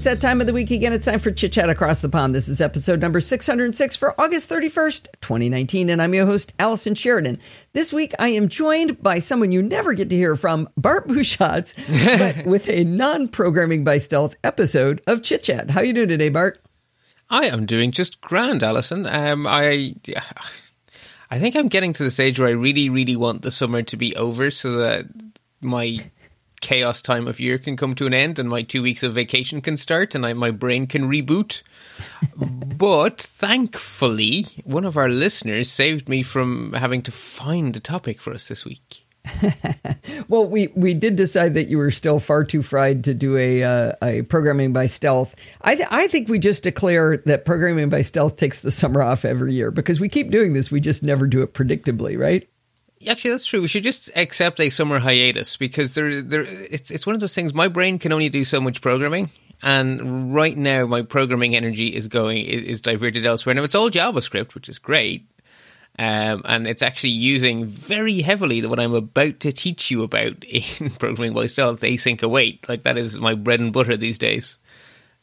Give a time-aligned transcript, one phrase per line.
[0.00, 0.94] it's that time of the week again.
[0.94, 2.34] It's time for Chit Chat Across the Pond.
[2.34, 7.38] This is episode number 606 for August 31st, 2019, and I'm your host, Allison Sheridan.
[7.74, 11.74] This week, I am joined by someone you never get to hear from, Bart Busschots,
[12.18, 15.68] but with a non-programming by stealth episode of Chit Chat.
[15.68, 16.62] How you doing today, Bart?
[17.28, 19.04] I am doing just grand, Allison.
[19.04, 19.96] Um, I,
[21.30, 23.96] I think I'm getting to the stage where I really, really want the summer to
[23.98, 25.04] be over so that
[25.60, 26.10] my
[26.60, 29.60] chaos time of year can come to an end and my two weeks of vacation
[29.60, 31.62] can start and I, my brain can reboot.
[32.36, 38.32] but thankfully, one of our listeners saved me from having to find a topic for
[38.32, 39.04] us this week.
[40.28, 43.62] well, we, we did decide that you were still far too fried to do a
[43.62, 45.34] uh, a programming by stealth.
[45.60, 49.24] I th- I think we just declare that programming by stealth takes the summer off
[49.24, 50.70] every year because we keep doing this.
[50.70, 52.48] We just never do it predictably, right?
[53.08, 53.62] Actually, that's true.
[53.62, 57.34] We should just accept a summer hiatus because there, there, it's it's one of those
[57.34, 57.54] things.
[57.54, 59.30] My brain can only do so much programming,
[59.62, 63.54] and right now my programming energy is going is diverted elsewhere.
[63.54, 65.26] Now it's all JavaScript, which is great,
[65.98, 70.90] um, and it's actually using very heavily what I'm about to teach you about in
[70.90, 72.68] programming by stealth, async await.
[72.68, 74.58] Like that is my bread and butter these days,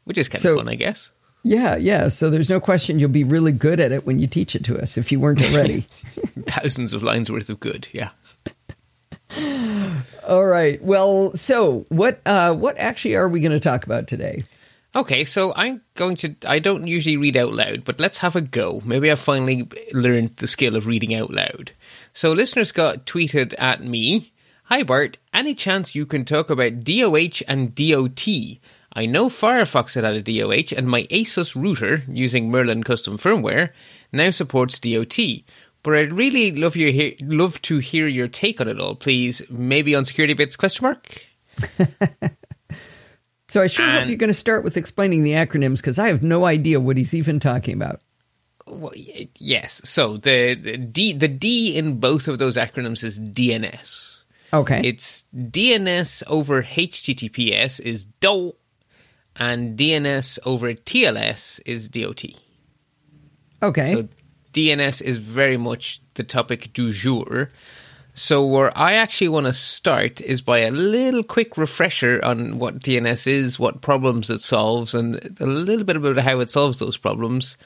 [0.06, 1.12] which is kind so, of fun, I guess.
[1.44, 2.10] Yeah, yeah.
[2.10, 4.80] So there's no question you'll be really good at it when you teach it to
[4.80, 5.82] us if you weren't already.
[6.48, 8.10] Thousands of lines worth of good, yeah.
[10.28, 10.82] All right.
[10.84, 14.44] Well, so what uh, what actually are we going to talk about today?
[14.96, 16.36] Okay, so I'm going to.
[16.46, 18.82] I don't usually read out loud, but let's have a go.
[18.84, 21.72] Maybe I finally learned the skill of reading out loud.
[22.14, 24.32] So, listeners got tweeted at me
[24.70, 25.18] Hi, Bart.
[25.34, 28.28] Any chance you can talk about DOH and DOT?
[28.98, 33.70] I know Firefox had added DOH, and my Asus router, using Merlin custom firmware,
[34.12, 35.20] now supports DOT.
[35.84, 39.44] But I'd really love your love to hear your take on it all, please.
[39.52, 40.56] Maybe on security bits?
[40.56, 41.24] Question mark.
[43.48, 46.08] so I sure and, hope you're going to start with explaining the acronyms because I
[46.08, 48.02] have no idea what he's even talking about.
[48.66, 49.80] Well, yes.
[49.84, 54.16] So the, the D the D in both of those acronyms is DNS.
[54.54, 54.82] Okay.
[54.84, 58.56] It's DNS over HTTPS is DO
[59.38, 62.26] and DNS over TLS is DOT.
[63.62, 63.94] Okay.
[63.94, 64.08] So
[64.54, 67.52] DNS is very much the topic du jour.
[68.14, 72.80] So where I actually want to start is by a little quick refresher on what
[72.80, 76.98] DNS is, what problems it solves, and a little bit about how it solves those
[76.98, 77.58] problems.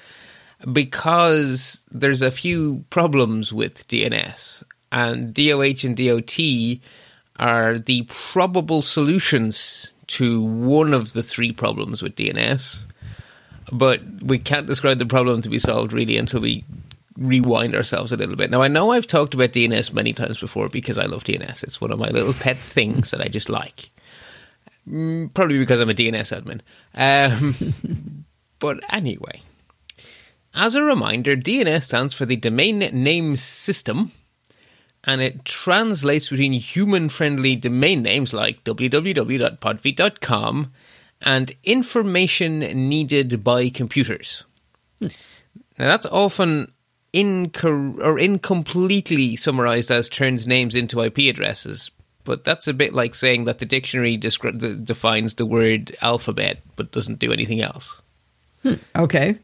[0.71, 6.37] Because there's a few problems with DNS, and DOH and DOT
[7.37, 12.83] are the probable solutions to one of the three problems with DNS,
[13.71, 16.65] but we can't describe the problem to be solved really until we
[17.17, 18.51] rewind ourselves a little bit.
[18.51, 21.63] Now, I know I've talked about DNS many times before because I love DNS.
[21.63, 23.89] It's one of my little pet things that I just like.
[24.89, 26.61] Mm, probably because I'm a DNS admin.
[26.95, 28.25] Um,
[28.59, 29.41] but anyway,
[30.53, 34.11] as a reminder, DNS stands for the Domain Name System
[35.03, 40.71] and it translates between human friendly domain names like www.podfeet.com
[41.21, 44.43] and information needed by computers.
[44.99, 45.07] Hmm.
[45.77, 46.71] Now, that's often
[47.13, 51.91] incor- or incompletely summarized as turns names into IP addresses,
[52.23, 56.91] but that's a bit like saying that the dictionary descri- defines the word alphabet but
[56.91, 58.01] doesn't do anything else.
[58.61, 58.75] Hmm.
[58.95, 59.37] Okay.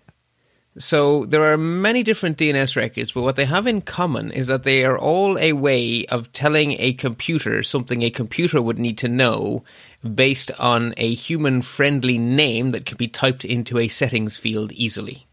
[0.79, 4.63] So there are many different DNS records, but what they have in common is that
[4.63, 9.07] they are all a way of telling a computer something a computer would need to
[9.07, 9.63] know
[10.13, 15.25] based on a human friendly name that can be typed into a settings field easily.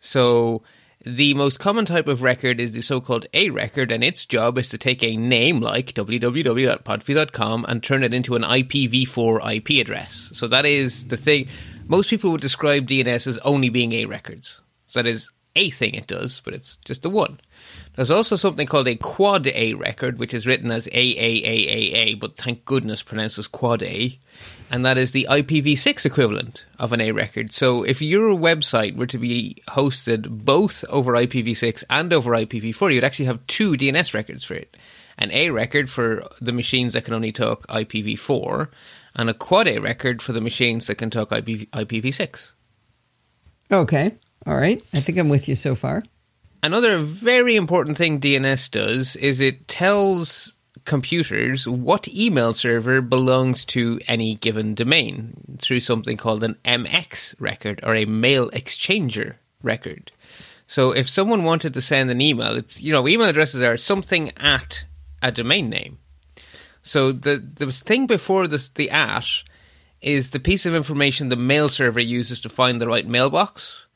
[0.00, 0.62] So
[1.04, 4.68] the most common type of record is the so-called A record, and its job is
[4.70, 10.30] to take a name like www.podfeet.com and turn it into an IPv4 IP address.
[10.32, 11.48] So that is the thing
[11.86, 14.60] most people would describe DNS as only being A records.
[14.86, 17.40] So that is a thing it does, but it's just the one.
[17.94, 22.66] There's also something called a quad A record, which is written as AAAA, but thank
[22.66, 24.18] goodness pronounced as quad A.
[24.70, 27.52] And that is the IPv6 equivalent of an A record.
[27.52, 33.04] So if your website were to be hosted both over IPv6 and over IPv4, you'd
[33.04, 34.76] actually have two DNS records for it.
[35.18, 38.68] An A record for the machines that can only talk IPv4,
[39.16, 42.52] and a quad A record for the machines that can talk IP, IPv6.
[43.72, 44.14] Okay.
[44.46, 44.82] All right.
[44.92, 46.04] I think I'm with you so far.
[46.62, 50.54] Another very important thing DNS does is it tells
[50.84, 57.80] computers what email server belongs to any given domain through something called an MX record
[57.82, 60.12] or a mail exchanger record.
[60.66, 64.32] So if someone wanted to send an email, it's you know, email addresses are something
[64.36, 64.84] at
[65.22, 65.98] a domain name.
[66.86, 69.26] So the the thing before the the at
[70.00, 73.86] is the piece of information the mail server uses to find the right mailbox,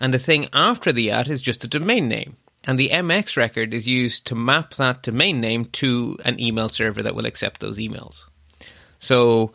[0.00, 2.36] and the thing after the at is just a domain name.
[2.64, 7.02] And the MX record is used to map that domain name to an email server
[7.02, 8.24] that will accept those emails.
[8.98, 9.52] So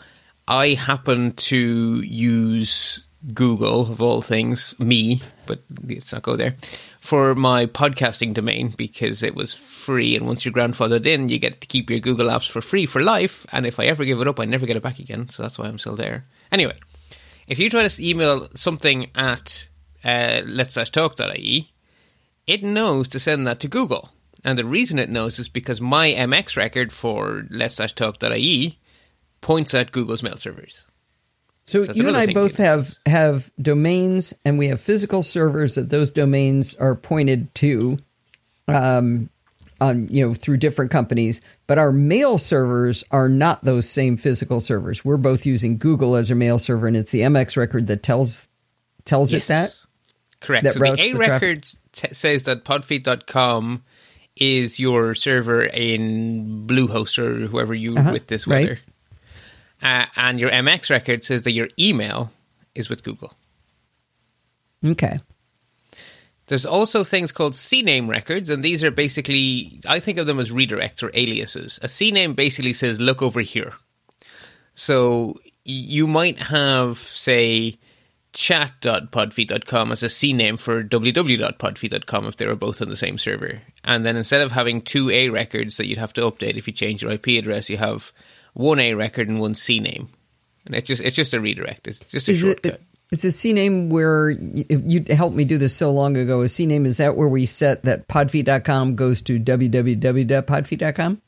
[0.47, 6.55] I happen to use Google, of all things, me, but let's not go there,
[7.05, 10.15] for my podcasting domain because it was free.
[10.15, 13.01] And once you're grandfathered in, you get to keep your Google apps for free for
[13.01, 13.45] life.
[13.51, 15.29] And if I ever give it up, I never get it back again.
[15.29, 16.25] So that's why I'm still there.
[16.51, 16.75] Anyway,
[17.47, 19.69] if you try to email something at
[20.03, 21.73] uh, let's talk.ie,
[22.47, 24.09] it knows to send that to Google.
[24.43, 28.79] And the reason it knows is because my MX record for let's talk.ie
[29.41, 30.84] points at Google's mail servers.
[31.67, 36.11] So, you and I both have have domains, and we have physical servers that those
[36.11, 37.97] domains are pointed to,
[38.67, 39.29] um,
[39.81, 41.41] on you know through different companies.
[41.65, 45.03] But our mail servers are not those same physical servers.
[45.03, 48.47] We're both using Google as our mail server, and it's the MX record that tells
[49.05, 49.45] tells yes.
[49.45, 49.79] it that.
[50.41, 50.63] Correct.
[50.65, 53.83] That so the A record t- says that podfeet.com
[54.35, 58.69] is your server in Bluehost or whoever you uh-huh, with this weather.
[58.73, 58.79] Right.
[59.81, 62.31] Uh, and your MX record says that your email
[62.73, 63.33] is with Google.
[64.83, 65.19] Okay.
[66.47, 70.51] There's also things called CNAME records, and these are basically, I think of them as
[70.51, 71.79] redirects or aliases.
[71.81, 73.73] A CNAME basically says, look over here.
[74.75, 77.79] So you might have, say,
[78.33, 83.61] chat.podfeet.com as a CNAME for www.podfeet.com if they were both on the same server.
[83.83, 86.73] And then instead of having two A records that you'd have to update if you
[86.73, 88.11] change your IP address, you have
[88.55, 90.09] one A record and one C name,
[90.65, 91.87] And it's just it's just a redirect.
[91.87, 92.73] It's just a is shortcut.
[92.73, 92.81] It,
[93.11, 96.41] is a CNAME where you, you helped me do this so long ago?
[96.41, 101.21] A name is that where we set that podfeet.com goes to www.podfeet.com?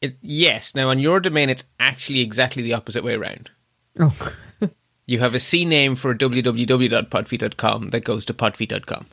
[0.00, 0.74] It, yes.
[0.74, 3.50] Now on your domain, it's actually exactly the opposite way around.
[3.98, 4.32] Oh.
[5.06, 9.06] you have a C name for www.podfeet.com that goes to podfeet.com.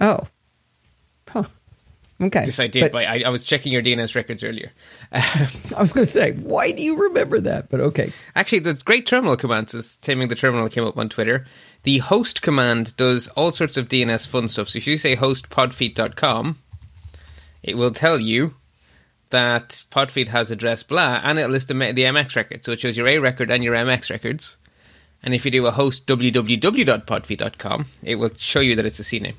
[0.00, 0.28] Oh.
[1.28, 1.44] Huh.
[2.20, 2.44] Okay.
[2.44, 4.72] This I did, but, I, I, was checking your DNS records earlier.
[5.12, 5.48] I
[5.78, 7.68] was going to say, why do you remember that?
[7.68, 8.12] But okay.
[8.34, 11.46] Actually, the great terminal commands, as Taming the Terminal came up on Twitter,
[11.84, 14.68] the host command does all sorts of DNS fun stuff.
[14.68, 16.58] So if you say host podfeet.com,
[17.62, 18.54] it will tell you
[19.30, 22.64] that Podfeet has address blah, and it'll list the, the MX record.
[22.64, 24.56] So it shows your A record and your MX records.
[25.22, 29.34] And if you do a host www.podfeet.com, it will show you that it's a CNAME.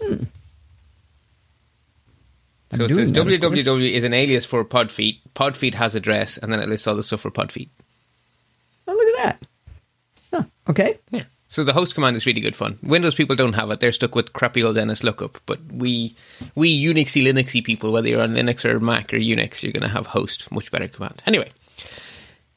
[0.00, 0.24] Hmm.
[2.74, 5.20] So it says www is an alias for Podfeet.
[5.34, 7.70] Podfeet has address, and then it lists all the stuff for Podfeet.
[8.86, 9.46] Oh, look at that.
[10.32, 10.98] Huh, okay.
[11.10, 11.24] Yeah.
[11.50, 12.78] So the host command is really good fun.
[12.82, 15.36] Windows people don't have it; they're stuck with crappy old NSLOOKUP.
[15.46, 16.14] But we,
[16.54, 19.88] we Unixy, Linuxy people, whether you're on Linux or Mac or Unix, you're going to
[19.88, 21.22] have host, much better command.
[21.26, 21.48] Anyway,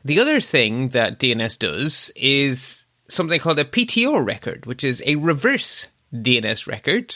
[0.04, 5.16] the other thing that DNS does is something called a PTR record, which is a
[5.16, 7.16] reverse DNS record,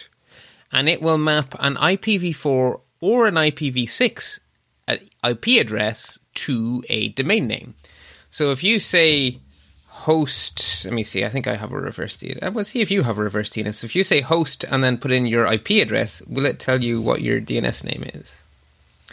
[0.71, 4.39] and it will map an IPv4 or an IPv6
[4.87, 7.75] IP address to a domain name.
[8.31, 9.39] So if you say
[9.87, 12.55] host, let me see, I think I have a reverse DNS.
[12.55, 13.83] Let's see if you have a reverse DNS.
[13.83, 16.99] If you say host and then put in your IP address, will it tell you
[16.99, 18.31] what your DNS name is?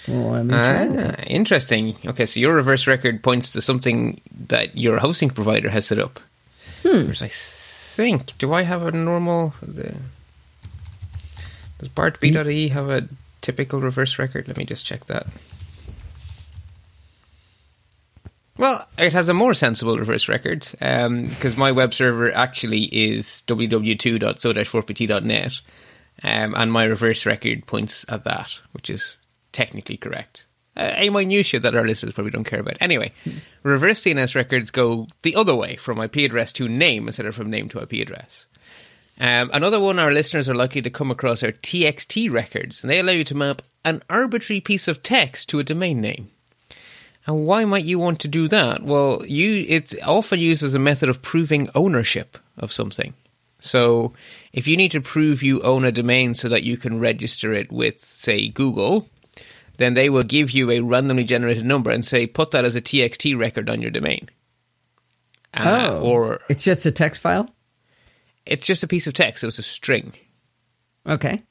[0.09, 1.95] Oh, ah, interesting.
[2.07, 6.19] Okay, so your reverse record points to something that your hosting provider has set up.
[6.83, 7.03] Hmm.
[7.03, 9.55] Whereas I think, do I have a normal?
[9.61, 9.95] The,
[11.79, 13.09] does BartB.ie have a
[13.43, 14.49] typical reverse record?
[14.49, 15.27] Let me just check that.
[18.57, 23.43] Well, it has a more sensible reverse record because um, my web server actually is
[23.47, 25.61] www2.so-4pt.net
[26.23, 29.19] um, and my reverse record points at that, which is
[29.53, 30.47] technically correct.
[30.77, 32.77] Uh, a minutia that our listeners probably don't care about.
[32.81, 33.13] Anyway,
[33.63, 37.51] reverse DNS records go the other way from IP address to name instead of from
[37.51, 38.47] name to IP address.
[39.23, 42.99] Um, another one our listeners are likely to come across are TXT records, and they
[42.99, 46.33] allow you to map an arbitrary piece of text to a domain name.
[47.25, 48.83] And why might you want to do that?
[48.83, 53.15] Well, you it's often used as a method of proving ownership of something.
[53.61, 54.13] So,
[54.53, 57.71] if you need to prove you own a domain so that you can register it
[57.71, 59.09] with, say, Google,
[59.77, 62.81] then they will give you a randomly generated number and say, put that as a
[62.81, 64.29] TXT record on your domain.
[65.55, 67.49] Uh, oh, or it's just a text file.
[68.47, 69.43] It's just a piece of text.
[69.43, 70.15] It was a string.
[71.07, 71.43] Okay.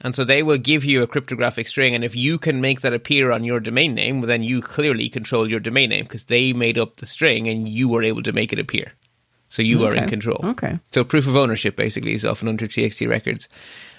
[0.00, 2.92] And so they will give you a cryptographic string, and if you can make that
[2.92, 6.52] appear on your domain name, well, then you clearly control your domain name because they
[6.52, 8.92] made up the string and you were able to make it appear.
[9.48, 9.86] So you okay.
[9.86, 10.40] are in control.
[10.42, 10.80] Okay.
[10.90, 13.48] So proof of ownership basically is often under TXT records.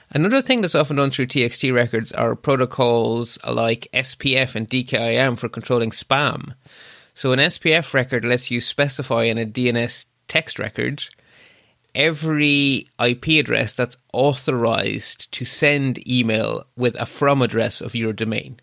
[0.10, 5.48] Another thing that's often done through TXT records are protocols like SPF and DKIM for
[5.48, 6.54] controlling spam.
[7.14, 11.06] So an SPF record lets you specify in a DNS text record
[11.96, 18.60] every IP address that's authorized to send email with a from address of your domain.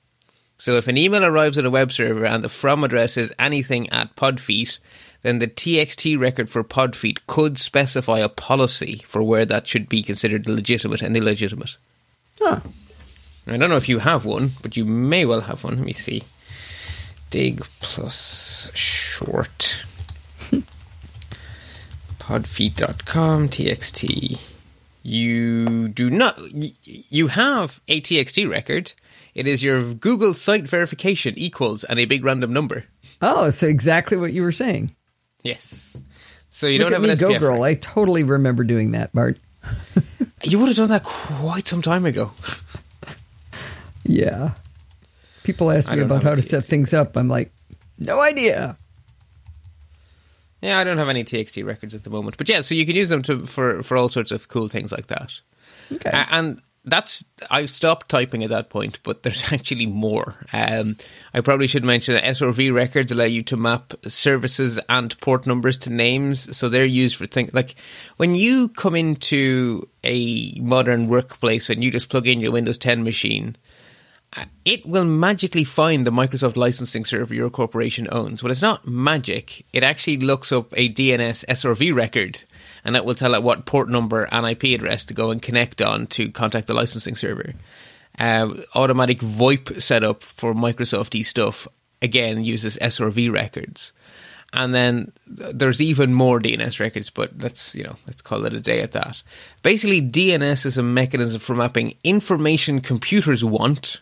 [0.58, 3.88] So if an email arrives at a web server and the from address is anything
[3.90, 4.78] at Podfeet,
[5.22, 10.02] then the TXT record for Podfeet could specify a policy for where that should be
[10.02, 11.76] considered legitimate and illegitimate.
[12.38, 12.60] Huh.
[13.46, 15.76] I don't know if you have one, but you may well have one.
[15.76, 16.22] Let me see.
[17.30, 19.84] Dig plus short.
[22.30, 24.38] Podfeet.com txt.
[25.02, 26.38] You do not.
[26.52, 28.92] You have a TXT record.
[29.34, 32.84] It is your Google site verification equals and a big random number.
[33.20, 34.94] Oh, so exactly what you were saying.
[35.42, 35.96] Yes.
[36.50, 37.54] So you Look don't have me, an Go Girl.
[37.54, 37.64] record.
[37.64, 39.40] I totally remember doing that, Bart.
[40.44, 42.30] You would have done that quite some time ago.
[44.04, 44.52] Yeah.
[45.42, 47.16] People ask me about how to set things up.
[47.16, 47.52] I'm like,
[47.98, 48.76] no idea.
[50.62, 52.96] Yeah, I don't have any TXT records at the moment, but yeah, so you can
[52.96, 55.32] use them to for for all sorts of cool things like that.
[55.92, 56.10] Okay.
[56.10, 60.36] A- and that's I've stopped typing at that point, but there's actually more.
[60.52, 60.96] Um,
[61.34, 65.78] I probably should mention that SRV records allow you to map services and port numbers
[65.78, 67.74] to names, so they're used for things like
[68.16, 73.04] when you come into a modern workplace and you just plug in your Windows 10
[73.04, 73.56] machine.
[74.64, 78.42] It will magically find the Microsoft licensing server your corporation owns.
[78.42, 79.66] Well, it's not magic.
[79.72, 82.44] It actually looks up a DNS SRV record
[82.84, 85.82] and that will tell it what port number and IP address to go and connect
[85.82, 87.54] on to contact the licensing server.
[88.18, 91.66] Uh, automatic VoIP setup for Microsofty stuff
[92.02, 93.92] again uses SRV records,
[94.52, 97.08] and then there's even more DNS records.
[97.08, 99.22] But let's you know let's call it a day at that.
[99.62, 104.00] Basically, DNS is a mechanism for mapping information computers want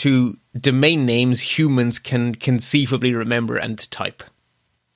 [0.00, 4.22] to domain names humans can conceivably remember and type.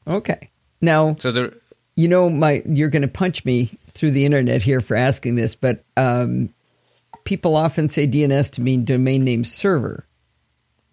[0.06, 0.50] Okay.
[0.80, 1.52] Now, So there.
[1.96, 5.54] you know, my you're going to punch me through the internet here for asking this,
[5.54, 6.48] but um,
[7.24, 10.06] people often say DNS to mean domain name server.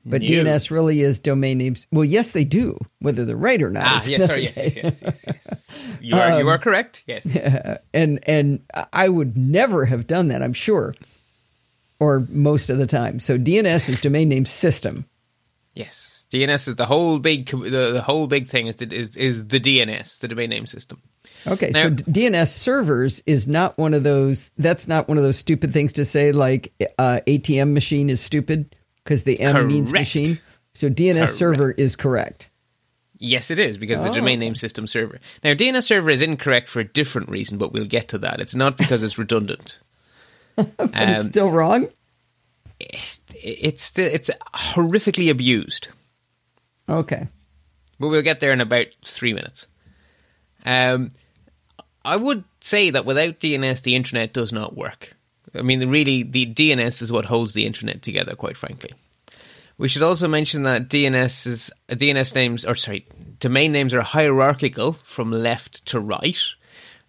[0.05, 0.27] But No.
[0.29, 1.85] DNS really is domain names.
[1.91, 3.83] Well, yes, they do, whether they're right or not.
[3.85, 5.47] Ah, yes, sorry, yes, yes, yes, yes, yes.
[6.01, 7.03] You are you are correct.
[7.05, 7.25] Yes.
[7.93, 8.61] and and
[8.93, 10.41] I would never have done that.
[10.41, 10.95] I'm sure,
[12.01, 13.19] or most of the time.
[13.19, 15.05] So DNS is domain name system.
[15.73, 19.47] Yes, DNS is the whole big the, the whole big thing is the, is is
[19.47, 21.01] the DNS, the domain name system.
[21.47, 24.51] Okay, Now- so d- DNS servers is not one of those.
[24.57, 28.75] That's not one of those stupid things to say like uh, ATM machine is stupid
[29.03, 30.41] because the M means machine.
[30.73, 31.33] So DNS Correct.
[31.33, 32.49] server is correct.
[33.17, 34.13] Yes, it is because the Oh.
[34.13, 35.19] domain name system server.
[35.43, 38.41] Now, DNS server is incorrect for a different reason, but we'll get to that.
[38.41, 39.79] It's not because it's redundant.
[40.55, 41.87] But it's Um, still wrong.
[42.79, 45.89] it's still, it's horrifically abused.
[46.89, 47.27] Okay.
[47.99, 49.67] But we'll get there in about three minutes.
[50.65, 51.11] Um,
[52.03, 55.15] I would say that without DNS, the internet does not work.
[55.53, 58.91] I mean, really, the DNS is what holds the internet together, quite frankly.
[59.77, 63.05] We should also mention that DNS is uh, DNS names, or sorry,
[63.39, 66.37] domain names are hierarchical from left to right.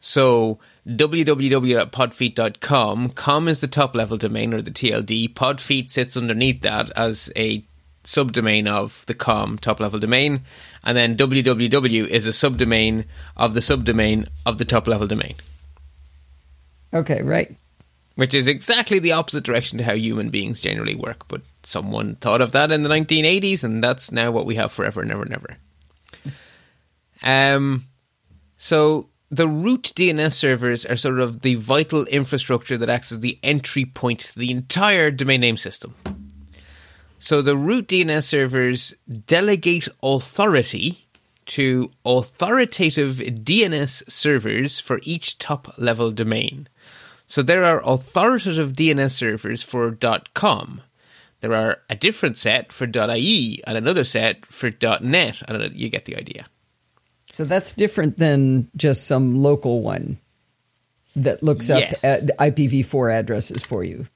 [0.00, 5.32] So www.podfeet.com, com is the top level domain or the TLD.
[5.34, 7.64] Podfeet sits underneath that as a
[8.04, 10.40] subdomain of the com top level domain,
[10.82, 13.04] and then www is a subdomain
[13.36, 15.36] of the subdomain of the top level domain,
[16.92, 17.22] Okay.
[17.22, 17.54] Right.
[18.16, 21.28] which is exactly the opposite direction to how human beings generally work.
[21.28, 25.00] But someone thought of that in the 1980s, and that's now what we have forever
[25.00, 25.56] and ever and ever.
[27.22, 27.86] Um,
[28.56, 33.38] so the root DNS servers are sort of the vital infrastructure that acts as the
[33.42, 35.94] entry point to the entire domain name system.
[37.18, 38.94] So the root DNS servers
[39.26, 41.06] delegate authority
[41.46, 46.68] to authoritative DNS servers for each top level domain.
[47.26, 49.96] So there are authoritative DNS servers for
[50.34, 50.82] .com.
[51.40, 54.70] There are a different set for .ie and another set for
[55.00, 55.42] .net.
[55.48, 56.46] Know, you get the idea.
[57.32, 60.18] So that's different than just some local one
[61.16, 61.94] that looks Yes.
[61.94, 64.06] up at IPv4 addresses for you.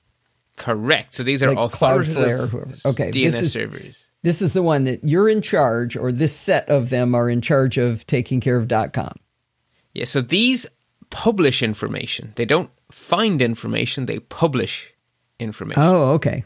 [0.56, 1.14] Correct.
[1.14, 2.68] So these are Like Cloudflare, authoritative whoever.
[2.87, 4.06] Okay, DNS this is- servers.
[4.23, 7.40] This is the one that you're in charge, or this set of them are in
[7.40, 9.14] charge of taking care of .com.
[9.94, 10.66] Yeah, so these
[11.11, 12.32] publish information.
[12.35, 14.92] They don't find information, they publish
[15.38, 15.82] information.
[15.82, 16.44] Oh, okay.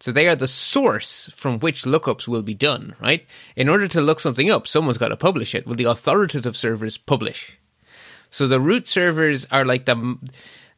[0.00, 3.26] So they are the source from which lookups will be done, right?
[3.54, 5.66] In order to look something up, someone's got to publish it.
[5.66, 7.58] Well, the authoritative servers publish.
[8.30, 10.18] So the root servers are like the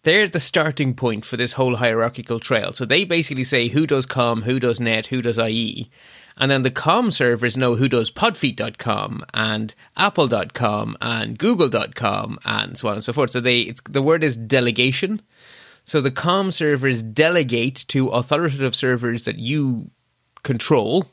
[0.03, 2.73] they're the starting point for this whole hierarchical trail.
[2.73, 5.89] So they basically say who does com, who does net, who does IE.
[6.37, 12.89] And then the com servers know who does podfeet.com and apple.com and google.com and so
[12.89, 13.31] on and so forth.
[13.31, 15.23] So they the word is delegation.
[15.85, 19.91] So the com servers delegate to authoritative servers that you
[20.43, 21.07] control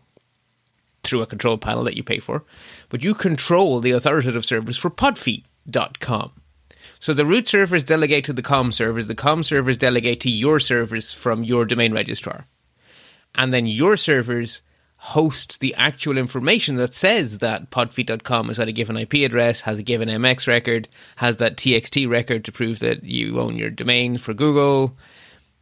[1.04, 2.44] through a control panel that you pay for,
[2.90, 6.32] but you control the authoritative servers for podfeet.com.
[7.00, 10.60] So the root servers delegate to the com servers, the com servers delegate to your
[10.60, 12.46] servers from your domain registrar.
[13.36, 14.62] And then your servers
[15.02, 19.80] host the actual information that says that podfeet.com has at a given IP address, has
[19.80, 24.18] a given MX record, has that TXT record to prove that you own your domain
[24.18, 24.98] for Google.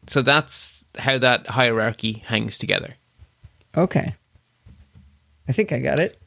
[0.07, 2.95] So that's how that hierarchy hangs together.
[3.75, 4.15] Okay.
[5.47, 6.19] I think I got it.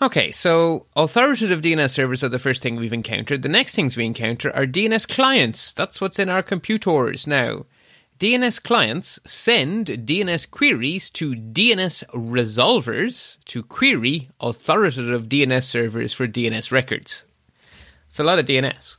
[0.00, 3.42] Okay, so authoritative DNS servers are the first thing we've encountered.
[3.42, 5.72] The next things we encounter are DNS clients.
[5.72, 7.66] That's what's in our computers now.
[8.22, 16.70] DNS clients send DNS queries to DNS resolvers to query authoritative DNS servers for DNS
[16.70, 17.24] records.
[18.08, 18.96] It's a lot of DNS.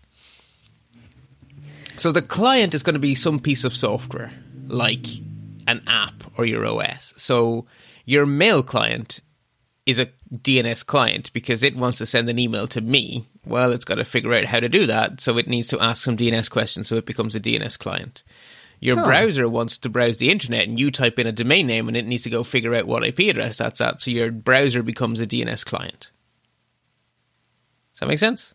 [1.97, 4.33] So the client is going to be some piece of software,
[4.67, 5.07] like
[5.67, 7.13] an app or your OS.
[7.15, 7.65] So
[8.03, 9.21] your mail client
[9.85, 13.29] is a DNS client because it wants to send an email to me.
[13.45, 16.03] Well, it's got to figure out how to do that, so it needs to ask
[16.03, 18.21] some DNS questions so it becomes a DNS client.
[18.83, 21.95] Your browser wants to browse the internet and you type in a domain name and
[21.95, 25.21] it needs to go figure out what IP address that's at, so your browser becomes
[25.21, 26.11] a DNS client.
[27.93, 28.53] Does that make sense?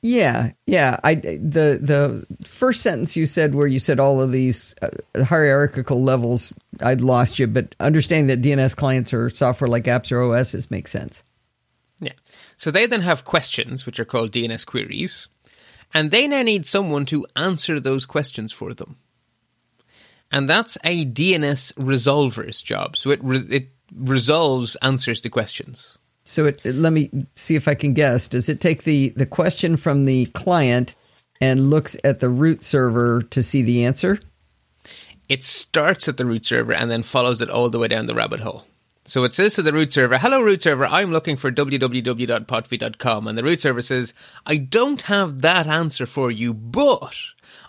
[0.00, 0.98] Yeah, yeah.
[1.04, 6.02] I the the first sentence you said where you said all of these uh, hierarchical
[6.02, 7.48] levels, I'd lost you.
[7.48, 11.22] But understanding that DNS clients are software like apps or OSs makes sense.
[12.00, 12.12] Yeah.
[12.56, 15.26] So they then have questions, which are called DNS queries,
[15.92, 18.96] and they now need someone to answer those questions for them.
[20.30, 22.96] And that's a DNS resolver's job.
[22.96, 25.96] So it re- it resolves answers to questions.
[26.24, 28.28] So it, let me see if I can guess.
[28.28, 30.94] Does it take the, the question from the client
[31.40, 34.18] and looks at the root server to see the answer?
[35.30, 38.14] It starts at the root server and then follows it all the way down the
[38.14, 38.66] rabbit hole.
[39.06, 43.26] So it says to the root server, Hello, root server, I'm looking for www.podfeet.com.
[43.26, 44.12] And the root server says,
[44.44, 47.16] I don't have that answer for you, but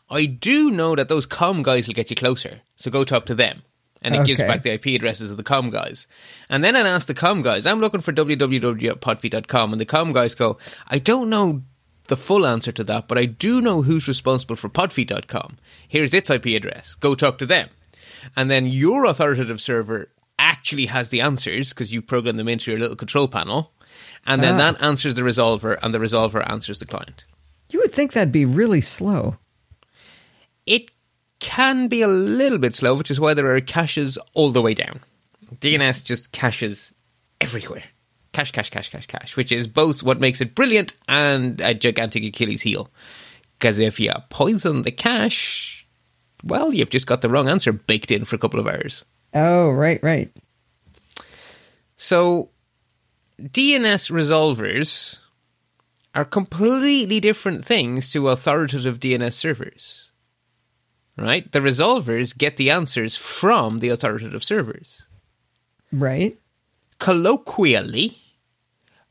[0.10, 2.62] I do know that those com guys will get you closer.
[2.76, 3.62] So go talk to them
[4.02, 4.28] and it okay.
[4.28, 6.08] gives back the IP addresses of the com guys.
[6.50, 10.36] And then I ask the com guys, I'm looking for www.podfeet.com, and the com guys
[10.36, 11.64] go, I don't know
[12.08, 15.58] the full answer to that, but I do know who's responsible for podfeet.com.
[15.88, 16.96] Here's its IP address.
[16.96, 17.70] Go talk to them.
[18.36, 22.80] And then your authoritative server actually has the answers because you program them into your
[22.80, 23.72] little control panel.
[24.26, 24.58] And then ah.
[24.72, 27.26] that answers the resolver, and the resolver answers the client.
[27.70, 29.38] You would think that'd be really slow.
[30.66, 30.92] It
[31.40, 34.74] can be a little bit slow, which is why there are caches all the way
[34.74, 35.00] down.
[35.56, 36.94] DNS just caches
[37.42, 37.84] everywhere.
[38.34, 42.24] Cache, cache, cache, cache, cache, which is both what makes it brilliant and a gigantic
[42.24, 42.90] Achilles heel.
[43.58, 45.88] Because if you poison the cache,
[46.44, 49.04] well, you've just got the wrong answer baked in for a couple of hours.
[49.34, 50.32] Oh, right, right.
[51.98, 52.50] So,
[53.42, 55.18] DNS resolvers
[56.16, 60.09] are completely different things to authoritative DNS servers
[61.20, 61.52] right?
[61.52, 65.04] The resolvers get the answers from the authoritative servers.
[65.92, 66.38] Right.
[67.00, 68.18] Colloquially,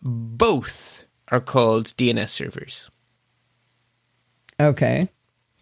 [0.02, 2.90] both are called DNS servers.
[4.60, 5.08] Okay.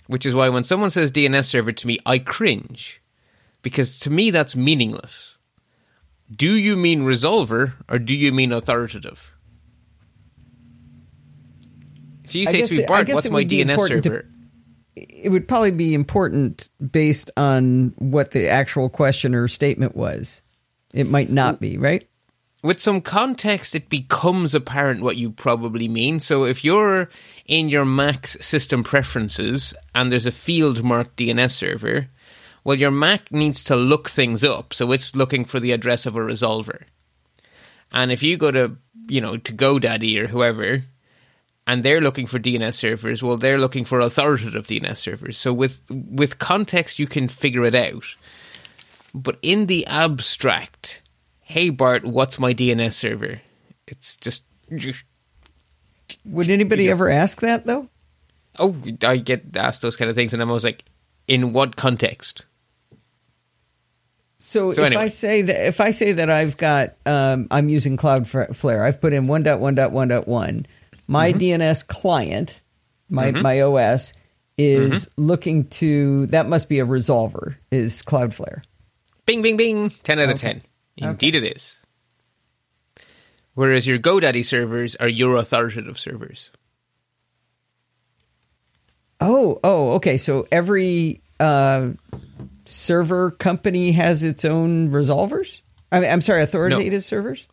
[0.07, 3.03] Which is why when someone says DNS server to me, I cringe.
[3.63, 5.39] Because to me, that's meaningless.
[6.35, 9.33] Do you mean resolver or do you mean authoritative?
[12.25, 14.23] If you say to me, Bart, what's my DNS server?
[14.23, 14.29] To,
[14.97, 20.43] it would probably be important based on what the actual question or statement was.
[20.93, 22.09] It might not be, right?
[22.63, 26.19] With some context, it becomes apparent what you probably mean.
[26.19, 27.11] So if you're
[27.45, 32.09] in your Mac's system preferences and there's a field marked DNS server,
[32.65, 34.73] well, your Mac needs to look things up.
[34.73, 36.85] So it's looking for the address of a resolver.
[37.93, 40.83] And if you go to, you know, to GoDaddy or whoever,
[41.67, 43.23] and they're looking for DNS servers.
[43.23, 45.37] Well, they're looking for authoritative DNS servers.
[45.37, 48.05] So with with context, you can figure it out.
[49.13, 51.03] But in the abstract,
[51.41, 53.41] hey Bart, what's my DNS server?
[53.87, 54.45] It's just.
[56.25, 57.89] Would anybody you know, ever ask that though?
[58.59, 60.85] Oh, I get asked those kind of things, and I'm always like,
[61.29, 62.47] in what context?
[64.39, 65.05] So, so if anyway.
[65.05, 69.13] I say that if I say that I've got um, I'm using Cloudflare, I've put
[69.13, 70.67] in 1.1.1.1
[71.07, 71.63] my mm-hmm.
[71.63, 72.61] DNS client,
[73.09, 73.43] my mm-hmm.
[73.43, 74.13] my OS
[74.59, 78.63] is looking to that must be a resolver is Cloudflare.
[79.27, 79.91] Bing, bing, bing.
[79.91, 80.63] 10 out of 10.
[80.97, 81.77] Indeed, it is.
[83.55, 86.51] Whereas your GoDaddy servers are your authoritative servers.
[89.21, 90.19] Oh, oh, okay.
[90.19, 91.91] So every uh,
[92.67, 95.63] server company has its own resolvers.
[95.91, 97.47] I mean, I'm sorry, authoritative servers.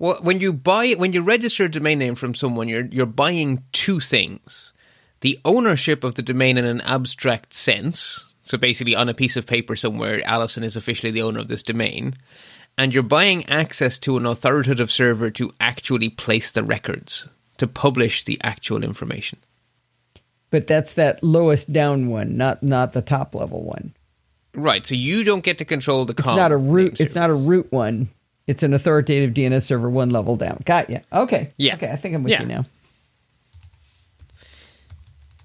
[0.00, 3.62] Well, when you buy, when you register a domain name from someone, you're you're buying
[3.70, 4.72] two things:
[5.20, 8.24] the ownership of the domain in an abstract sense.
[8.42, 11.62] So basically, on a piece of paper somewhere, Allison is officially the owner of this
[11.62, 12.14] domain,
[12.78, 18.24] and you're buying access to an authoritative server to actually place the records, to publish
[18.24, 19.38] the actual information.
[20.48, 23.92] But that's that lowest down one, not not the top level one.
[24.54, 24.84] Right.
[24.86, 26.14] So you don't get to control the.
[26.16, 26.98] It's not a root.
[27.00, 28.08] It's not a root one.
[28.50, 30.60] It's an authoritative DNS server one level down.
[30.66, 31.00] Got you.
[31.12, 31.52] Okay.
[31.56, 31.76] Yeah.
[31.76, 31.88] Okay.
[31.90, 32.42] I think I'm with Yeah.
[32.42, 32.66] you now.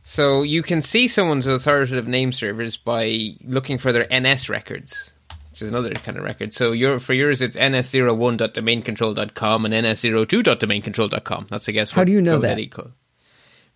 [0.04, 5.12] So you can see someone's authoritative name servers by looking for their NS records,
[5.52, 6.54] which is another kind of record.
[6.54, 11.48] So your for yours, it's ns01.domaincontrol.com and ns02.domaincontrol.com.
[11.50, 11.92] That's I guess.
[11.92, 12.58] How do you know that?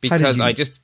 [0.01, 0.81] Because you- I just,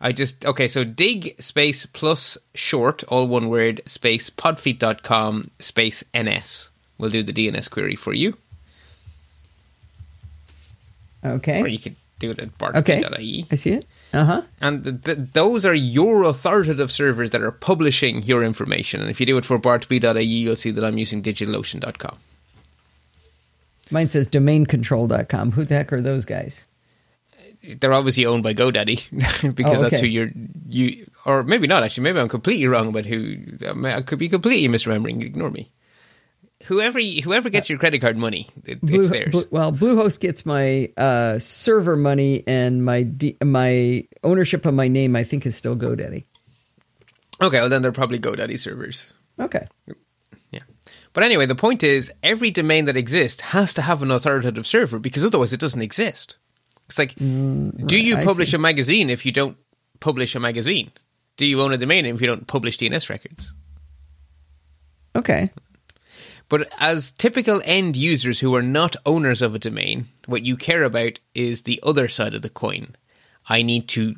[0.00, 0.66] I just okay.
[0.66, 6.69] So dig space plus short, all one word space podfeet.com space ns
[7.00, 8.36] will do the DNS query for you,
[11.24, 11.60] Okay.
[11.60, 13.02] or you could do it at Okay.
[13.02, 13.46] bartb.ie.
[13.50, 13.86] I see it.
[14.12, 14.42] Uh huh.
[14.60, 19.00] And th- th- those are your authoritative servers that are publishing your information.
[19.00, 22.18] And if you do it for bartb.ie, you'll see that I'm using digitalocean.com.
[23.92, 25.52] Mine says domaincontrol.com.
[25.52, 26.64] Who the heck are those guys?
[27.62, 30.30] They're obviously owned by GoDaddy because Oh, that's who you're
[30.68, 32.04] you or maybe not actually.
[32.04, 33.36] Maybe I'm completely wrong about who.
[33.84, 35.22] I could be completely misremembering.
[35.22, 35.70] Ignore me.
[36.64, 39.30] Whoever whoever gets your credit card money, it, Blue, it's theirs.
[39.30, 44.86] Blue- well, Bluehost gets my uh, server money and my D, my ownership of my
[44.88, 45.16] name.
[45.16, 46.24] I think is still GoDaddy.
[47.40, 49.12] Okay, well then they're probably GoDaddy servers.
[49.38, 49.66] Okay.
[50.50, 50.60] Yeah.
[51.14, 54.98] But anyway, the point is every domain that exists has to have an authoritative server
[54.98, 56.36] because otherwise it doesn't exist.
[56.88, 59.56] It's like, do you Mm, publish a magazine if you don't
[60.00, 60.90] publish a magazine?
[61.36, 63.54] Do you own a domain if you don't publish DNS records?
[65.16, 65.50] Okay.
[66.50, 70.82] But as typical end users who are not owners of a domain, what you care
[70.82, 72.96] about is the other side of the coin.
[73.48, 74.16] I need to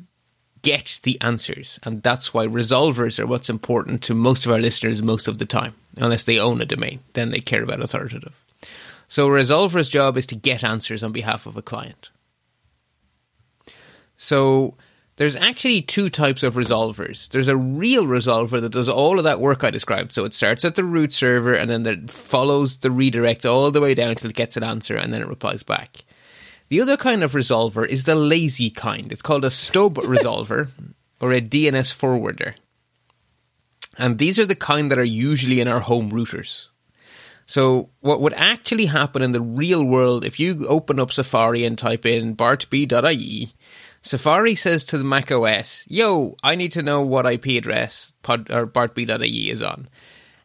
[0.63, 1.79] get the answers.
[1.83, 5.45] And that's why resolvers are what's important to most of our listeners most of the
[5.45, 7.01] time, unless they own a domain.
[7.13, 8.33] Then they care about authoritative.
[9.07, 12.09] So a resolver's job is to get answers on behalf of a client.
[14.17, 14.73] So
[15.15, 17.29] there's actually two types of resolvers.
[17.29, 20.11] There's a real resolver that does all of that work I described.
[20.13, 23.81] So it starts at the root server and then it follows the redirects all the
[23.81, 26.03] way down until it gets an answer and then it replies back.
[26.69, 29.11] The other kind of resolver is the lazy kind.
[29.11, 30.69] It's called a stub resolver
[31.21, 32.55] or a DNS forwarder.
[33.97, 36.67] And these are the kind that are usually in our home routers.
[37.45, 41.77] So, what would actually happen in the real world if you open up Safari and
[41.77, 43.53] type in bartb.ie,
[44.03, 48.51] Safari says to the Mac OS, Yo, I need to know what IP address pod,
[48.51, 49.87] or bartb.ie is on.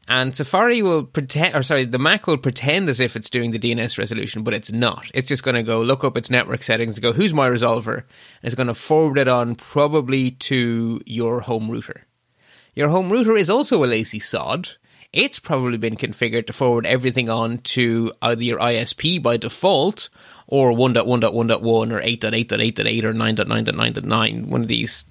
[0.06, 3.58] And Safari will pretend, or sorry, the Mac will pretend as if it's doing the
[3.58, 5.10] DNS resolution, but it's not.
[5.12, 7.96] It's just going to go look up its network settings and go, Who's my resolver?
[7.96, 8.04] And
[8.44, 12.06] it's going to forward it on probably to your home router.
[12.74, 14.70] Your home router is also a lazy sod.
[15.12, 20.10] It's probably been configured to forward everything on to either your ISP by default
[20.48, 25.04] or 1.1.1.1 or 8.8.8.8 or 9.9.9.9, one of these,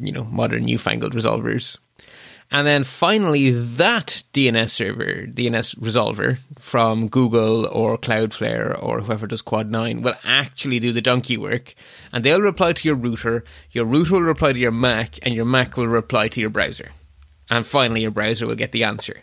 [0.00, 1.78] you know, modern newfangled resolvers.
[2.52, 9.40] And then finally, that DNS server, DNS resolver from Google or Cloudflare or whoever does
[9.40, 11.74] Quad 9 will actually do the donkey work.
[12.12, 15.46] And they'll reply to your router, your router will reply to your Mac, and your
[15.46, 16.90] Mac will reply to your browser.
[17.48, 19.22] And finally, your browser will get the answer.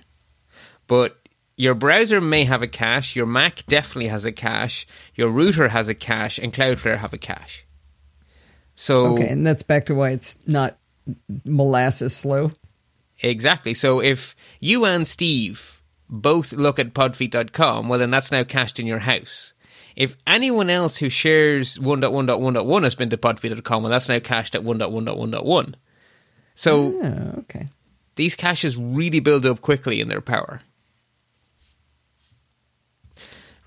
[0.88, 1.16] But
[1.60, 5.90] your browser may have a cache, your Mac definitely has a cache, your router has
[5.90, 7.66] a cache, and Cloudflare have a cache.
[8.76, 10.78] So Okay, and that's back to why it's not
[11.44, 12.52] molasses slow.
[13.22, 13.74] Exactly.
[13.74, 18.88] So if you and Steve both look at podfeet.com, well, then that's now cached in
[18.88, 19.54] your house.
[19.98, 24.62] If anyone else who shares 1.1.1.1 has been to podfeet.com, well, that's now cached at
[24.64, 25.74] 1.1.1.1.
[26.56, 27.68] So Oh, okay.
[28.16, 30.62] these caches really build up quickly in their power.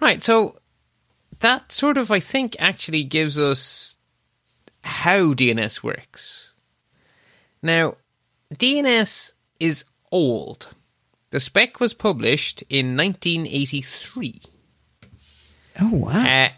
[0.03, 0.21] Right.
[0.21, 0.59] So
[1.39, 3.97] that sort of, I think, actually gives us
[4.83, 6.55] how DNS works.
[7.63, 7.95] Now,
[8.53, 10.71] DNS is old.
[11.31, 14.43] The spec was published in 1983,
[15.81, 16.27] Oh wow.
[16.27, 16.49] uh,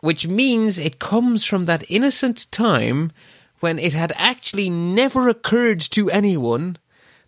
[0.00, 3.12] which means it comes from that innocent time
[3.60, 6.76] when it had actually never occurred to anyone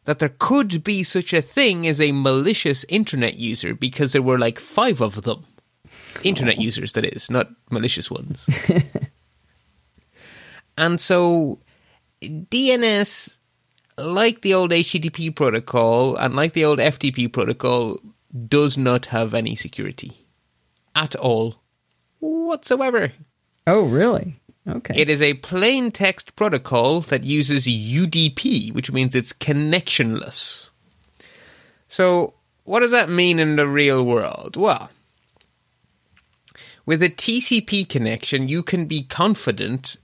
[0.04, 4.38] that there could be such a thing as a malicious internet user because there were
[4.38, 5.44] like five of them.
[6.22, 6.62] Internet oh.
[6.62, 8.46] users, that is, not malicious ones.
[10.78, 11.58] and so
[12.22, 13.38] DNS,
[13.98, 17.98] like the old HTTP protocol and like the old FTP protocol,
[18.48, 20.26] does not have any security
[20.94, 21.62] at all
[22.20, 23.12] whatsoever.
[23.66, 24.40] Oh, really?
[24.66, 24.94] Okay.
[24.96, 30.70] It is a plain text protocol that uses UDP, which means it's connectionless.
[31.88, 34.56] So, what does that mean in the real world?
[34.56, 34.88] Well,
[36.86, 39.96] with a TCP connection, you can be confident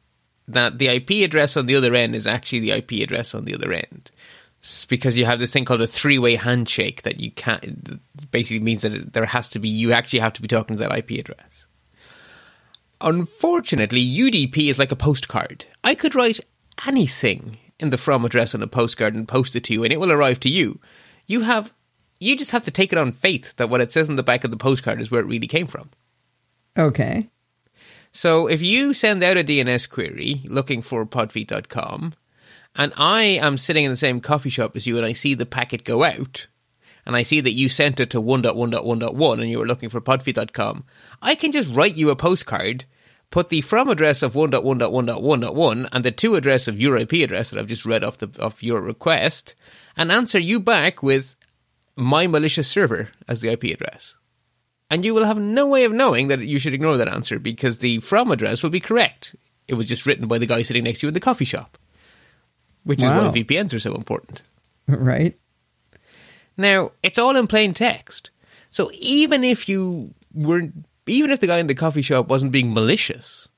[0.47, 3.55] that the IP address on the other end is actually the IP address on the
[3.55, 4.11] other end.
[4.59, 7.99] It's because you have this thing called a three-way handshake that you can't.
[8.31, 10.97] Basically, means that there has to be you actually have to be talking to that
[10.97, 11.67] IP address.
[13.01, 15.65] Unfortunately, UDP is like a postcard.
[15.83, 16.41] I could write
[16.87, 19.99] anything in the from address on a postcard and post it to you, and it
[19.99, 20.81] will arrive to you.
[21.27, 21.73] You have,
[22.19, 24.45] you just have to take it on faith that what it says on the back
[24.45, 25.91] of the postcard is where it really came from.
[26.77, 27.29] Okay.
[28.13, 32.15] So if you send out a DNS query looking for podfeet.com,
[32.77, 35.47] and I am sitting in the same coffee shop as you, and I see the
[35.47, 36.47] packet go out,
[37.07, 40.85] and I see that you sent it to 1.1.1.1 and you were looking for podfeet.com,
[41.23, 42.85] I can just write you a postcard,
[43.31, 47.59] put the from address of 1.1.1.1.1 and the to address of your IP address that
[47.59, 49.55] I've just read off the of your request,
[49.97, 51.37] and answer you back with
[51.97, 54.15] my malicious server as the IP address.
[54.91, 57.79] And you will have no way of knowing that you should ignore that answer because
[57.79, 59.37] the from address will be correct.
[59.69, 61.79] It was just written by the guy sitting next to you in the coffee shop.
[62.83, 63.21] Which Wow.
[63.21, 64.43] is why VPNs are so important.
[64.89, 65.39] Right.
[66.57, 68.31] Now, it's all in plain text.
[68.73, 70.73] So even if you were
[71.07, 73.49] even if the guy in the coffee shop wasn't being malicious,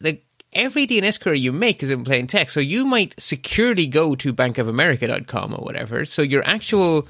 [0.00, 0.20] the
[0.52, 2.54] every DNS query you make is in plain text.
[2.54, 6.04] So you might securely go to bankofamerica.com or whatever.
[6.04, 7.08] So your actual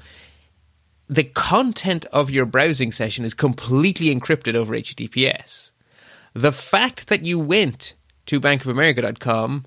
[1.07, 5.71] the content of your browsing session is completely encrypted over HTTPS.
[6.33, 7.93] The fact that you went
[8.25, 9.65] to bankofamerica.com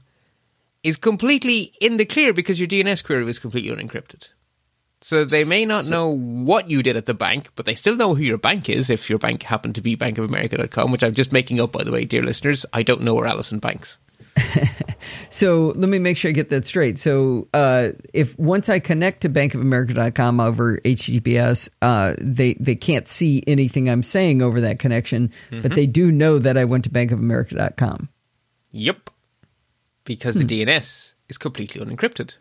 [0.83, 4.29] is completely in the clear because your DNS query was completely unencrypted.
[5.01, 8.15] So they may not know what you did at the bank, but they still know
[8.15, 11.61] who your bank is if your bank happened to be bankofamerica.com, which I'm just making
[11.61, 12.67] up, by the way, dear listeners.
[12.73, 13.97] I don't know where Allison banks.
[15.31, 16.99] So let me make sure I get that straight.
[16.99, 23.43] So uh, if once I connect to bankofamerica.com over HTTPS, uh, they they can't see
[23.47, 28.09] anything I'm saying over that connection, but they do know that I went to bankofamerica.com.
[28.73, 29.11] Yep.
[30.05, 32.37] Because the DNS is completely unencrypted.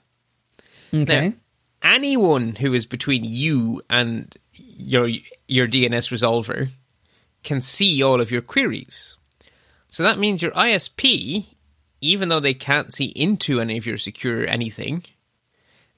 [0.93, 1.30] Okay.
[1.30, 1.36] Now,
[1.82, 5.10] anyone who is between you and your
[5.48, 6.70] your DNS resolver
[7.44, 9.16] can see all of your queries.
[9.88, 11.46] So that means your ISP,
[12.02, 15.04] even though they can't see into any of your secure anything,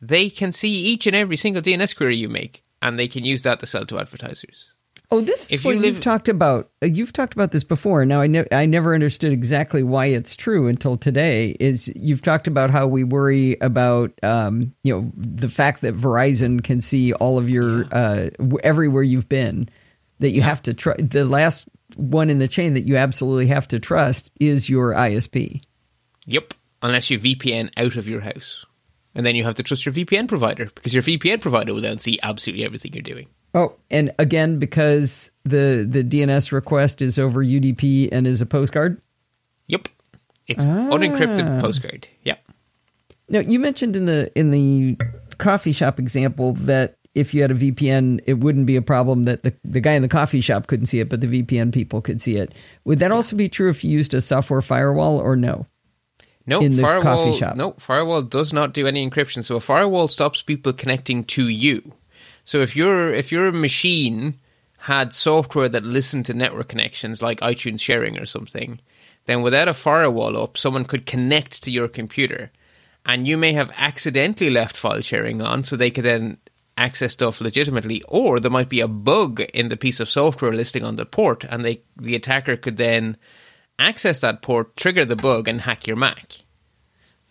[0.01, 3.41] they can see each and every single DNS query you make, and they can use
[3.41, 4.73] that to sell to advertisers.
[5.11, 6.69] Oh, this is If what you you've talked about.
[6.83, 8.05] Uh, you've talked about this before.
[8.05, 11.55] Now, I ne- I never understood exactly why it's true until today.
[11.59, 16.63] Is you've talked about how we worry about um, you know the fact that Verizon
[16.63, 18.29] can see all of your uh,
[18.63, 19.69] everywhere you've been.
[20.19, 21.09] That you have to trust.
[21.09, 25.63] The last one in the chain that you absolutely have to trust is your ISP.
[26.25, 26.53] Yep.
[26.81, 28.65] Unless you VPN out of your house.
[29.15, 31.99] And then you have to trust your VPN provider because your VPN provider will then
[31.99, 33.27] see absolutely everything you're doing.
[33.53, 39.01] Oh, and again, because the the DNS request is over UDP and is a postcard.
[39.67, 39.87] Yep.
[40.47, 41.61] It's unencrypted Ah.
[41.61, 42.07] postcard.
[42.23, 42.39] Yep.
[43.29, 44.97] Now, you mentioned in the in the
[45.37, 49.43] coffee shop example that if you had a VPN, it wouldn't be a problem that
[49.43, 52.21] the, the guy in the coffee shop couldn't see it, but the VPN people could
[52.21, 52.53] see it.
[52.85, 55.65] Would that also be true if you used a software firewall or no?
[56.45, 57.55] No, in the firewall, coffee shop.
[57.55, 59.43] No, firewall does not do any encryption.
[59.43, 61.93] So a firewall stops people connecting to you.
[62.49, 64.39] So if your if your machine
[64.79, 68.79] had software that listened to network connections like iTunes sharing or something,
[69.25, 72.51] then without a firewall up, someone could connect to your computer,
[73.05, 76.39] and you may have accidentally left file sharing on, so they could then
[76.75, 80.83] access stuff legitimately, or there might be a bug in the piece of software listing
[80.83, 83.15] on the port, and they the attacker could then
[83.77, 86.37] access that port, trigger the bug, and hack your Mac.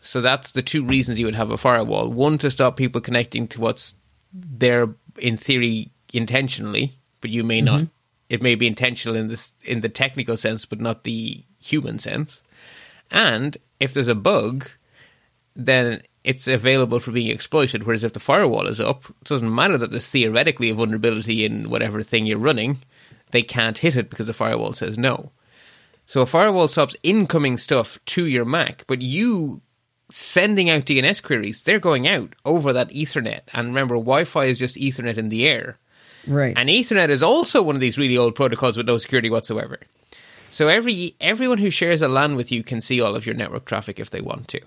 [0.00, 2.09] So that's the two reasons you would have a firewall.
[2.09, 3.96] One to stop people connecting to what's
[4.33, 7.81] there in theory intentionally, but you may not.
[7.81, 7.92] Mm-hmm.
[8.28, 12.42] It may be intentional in this in the technical sense, but not the human sense.
[13.11, 14.68] And if there's a bug,
[15.57, 17.85] then it's available for being exploited.
[17.85, 21.70] Whereas if the firewall is up, it doesn't matter that there's theoretically a vulnerability in
[21.70, 22.78] whatever thing you're running,
[23.31, 25.33] they can't hit it because the firewall says no.
[26.07, 29.62] So a firewall stops incoming stuff to your Mac, but you
[30.11, 33.42] sending out DNS queries, they're going out over that Ethernet.
[33.53, 35.79] And remember, Wi Fi is just Ethernet in the air.
[36.27, 36.55] Right.
[36.57, 39.79] And Ethernet is also one of these really old protocols with no security whatsoever.
[40.51, 43.64] So every everyone who shares a LAN with you can see all of your network
[43.64, 44.61] traffic if they want to.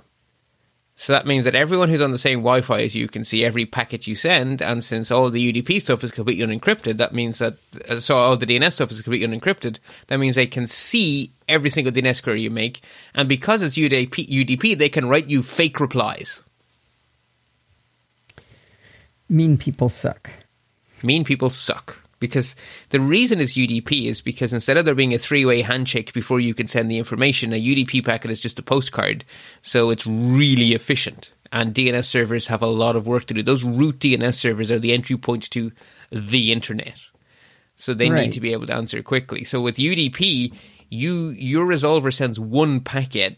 [1.02, 3.66] So that means that everyone who's on the same Wi-Fi as you can see every
[3.66, 7.56] packet you send, and since all the UDP stuff is completely unencrypted, that means that
[7.90, 9.80] uh, so all the DNS stuff is completely unencrypted.
[10.10, 12.84] That means they can see every single DNS query you make,
[13.16, 16.44] and because it's UDP, UDP they can write you fake replies.
[19.28, 20.30] Mean people suck.
[21.02, 22.56] Mean people suck because
[22.92, 26.54] the reason it's UDP is because instead of there being a three-way handshake before you
[26.54, 29.26] can send the information, a UDP packet is just a postcard,
[29.62, 31.34] so it's really efficient.
[31.52, 33.44] And DNS servers have a lot of work to do.
[33.44, 35.74] Those root DNS servers are the entry point to
[36.10, 36.96] the internet,
[37.76, 38.28] so they Right.
[38.28, 39.44] need to be able to answer quickly.
[39.44, 40.54] So with UDP,
[40.90, 43.38] you your resolver sends one packet.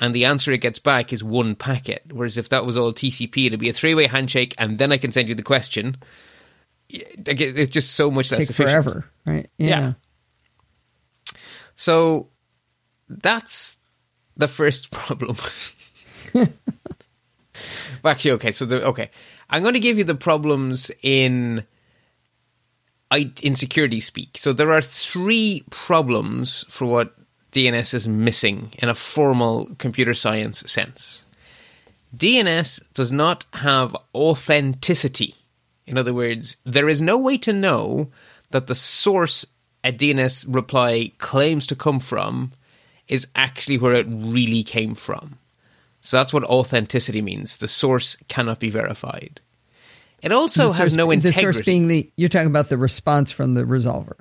[0.00, 2.04] And the answer it gets back is one packet.
[2.12, 5.10] Whereas if that was all TCP, it'd be a three-way handshake, and then I can
[5.10, 5.96] send you the question.
[6.90, 8.84] It's just so much less Take efficient.
[8.84, 9.50] forever, right?
[9.58, 9.94] Yeah.
[11.76, 12.28] So
[13.08, 13.76] that's
[14.36, 15.36] the first problem.
[16.34, 18.50] Well, Actually, okay.
[18.52, 19.10] So the okay,
[19.50, 21.64] I'm going to give you the problems in
[23.10, 24.38] I in security speak.
[24.38, 27.14] So there are three problems for what
[27.52, 31.24] DNS is missing in a formal computer science sense.
[32.16, 35.34] DNS does not have authenticity.
[35.88, 38.10] In other words, there is no way to know
[38.50, 39.44] that the source
[39.84, 42.52] a DNS reply claims to come from
[43.06, 45.38] is actually where it really came from.
[46.00, 47.56] So that's what authenticity means.
[47.58, 49.40] The source cannot be verified.
[50.20, 51.40] It also The has no The integrity.
[51.58, 54.16] source being the you're talking about the response from the resolver.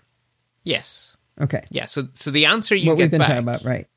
[0.64, 1.16] yes.
[1.40, 1.64] Okay.
[1.70, 1.86] Yeah.
[1.86, 3.28] So so the answer you what get we've been back.
[3.30, 3.88] talking about, right?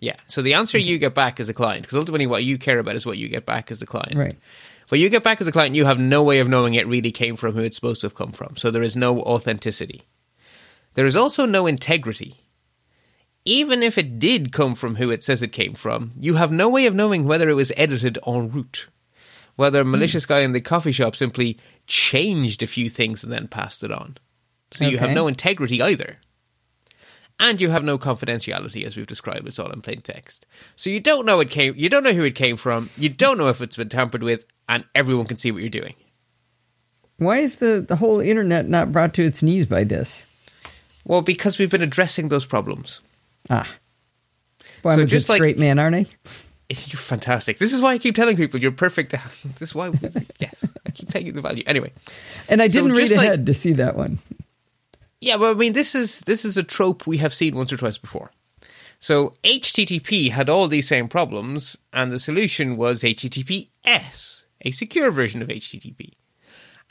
[0.00, 0.16] Yeah.
[0.26, 2.96] So the answer you get back as a client, because ultimately what you care about
[2.96, 4.14] is what you get back as the client.
[4.16, 4.36] Right.
[4.88, 7.12] What you get back as a client, you have no way of knowing it really
[7.12, 8.56] came from who it's supposed to have come from.
[8.56, 10.02] So there is no authenticity.
[10.94, 12.36] There is also no integrity.
[13.44, 16.68] Even if it did come from who it says it came from, you have no
[16.68, 18.88] way of knowing whether it was edited en route.
[19.56, 19.90] Whether a hmm.
[19.90, 23.92] malicious guy in the coffee shop simply changed a few things and then passed it
[23.92, 24.16] on.
[24.70, 26.18] So you have no integrity either.
[27.40, 29.46] And you have no confidentiality, as we've described.
[29.46, 30.44] It's all in plain text.
[30.74, 31.74] So you don't know it came.
[31.76, 32.90] You don't know who it came from.
[32.96, 35.94] You don't know if it's been tampered with, and everyone can see what you're doing.
[37.18, 40.26] Why is the, the whole internet not brought to its knees by this?
[41.04, 43.00] Well, because we've been addressing those problems.
[43.50, 43.68] Ah.
[44.82, 46.06] Well, I'm So a just like- straight man, aren't I?
[46.70, 47.58] You're fantastic.
[47.58, 49.14] This is why I keep telling people you're perfect.
[49.58, 49.90] This is why.
[50.38, 51.62] yes, I keep telling you the value.
[51.66, 51.92] Anyway,
[52.46, 54.18] And I didn't read just like- ahead to see that one.
[55.20, 57.76] Yeah, well, I mean, this is this is a trope we have seen once or
[57.76, 58.30] twice before.
[59.00, 65.40] So HTTP had all these same problems, and the solution was HTTPS, a secure version
[65.40, 66.14] of HTTP.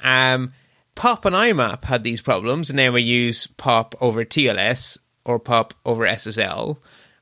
[0.01, 0.53] Um,
[0.95, 5.73] POP and IMAP had these problems, and now we use POP over TLS or POP
[5.85, 6.77] over SSL,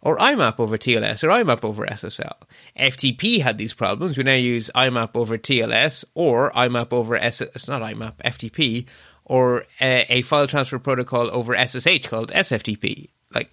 [0.05, 2.35] or IMAP over TLS or IMAP over SSL.
[2.79, 4.17] FTP had these problems.
[4.17, 7.41] We now use IMAP over TLS or IMAP over S.
[7.41, 8.85] It's not IMAP, FTP,
[9.25, 13.09] or a, a file transfer protocol over SSH called SFTP.
[13.33, 13.51] Like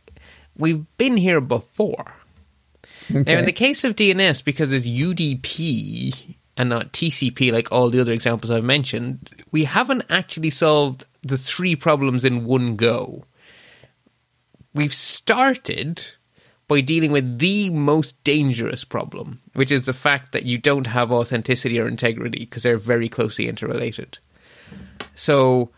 [0.56, 2.14] we've been here before.
[3.08, 8.00] Now, in the case of DNS, because it's UDP and not TCP, like all the
[8.00, 13.24] other examples I've mentioned, we haven't actually solved the three problems in one go.
[14.74, 16.12] We've started
[16.68, 21.12] by dealing with the most dangerous problem, which is the fact that you don't have
[21.12, 24.18] authenticity or integrity because they're very closely interrelated.
[25.14, 25.70] So,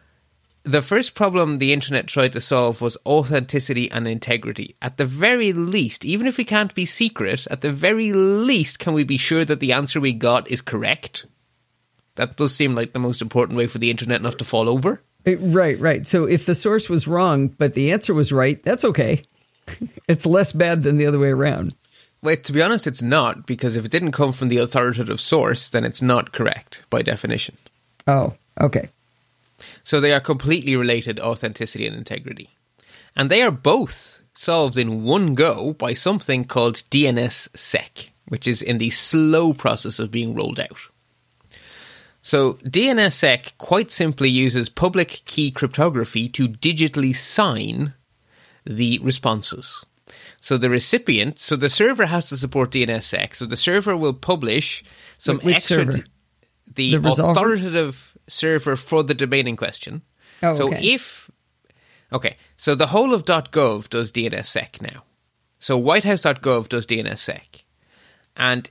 [0.65, 4.77] the first problem the internet tried to solve was authenticity and integrity.
[4.81, 8.95] At the very least, even if we can't be secret, at the very least, can
[8.95, 11.27] we be sure that the answer we got is correct?
[12.15, 15.03] That does seem like the most important way for the internet not to fall over.
[15.27, 16.07] Uh, Right, right.
[16.07, 19.23] So if the source was wrong, but the answer was right, that's okay.
[20.09, 21.75] it's less bad than the other way around.
[22.23, 25.69] Wait, to be honest, it's not, because if it didn't come from the authoritative source,
[25.69, 27.57] then it's not correct by definition.
[28.07, 28.89] Oh, okay.
[29.83, 32.51] So they are completely related authenticity and integrity.
[33.17, 38.79] And they are both solved in one go by something called DNSSEC, which is in
[38.79, 40.79] the slow process of being rolled out.
[42.23, 47.95] So DNSSEC quite simply uses public key cryptography to digitally sign
[48.65, 49.85] the responses.
[50.41, 53.35] So the recipient, so the server has to support DNSSEC.
[53.35, 54.83] So the server will publish
[55.19, 55.93] some Which extra server?
[55.93, 56.05] the,
[56.75, 60.03] The authoritative server for the domain in question.
[60.43, 60.81] Oh, so okay.
[60.83, 61.31] if
[62.13, 65.05] okay, so the whole of .gov does DNSSEC now.
[65.59, 67.63] So whitehouse.gov does DNSSEC.
[68.37, 68.71] And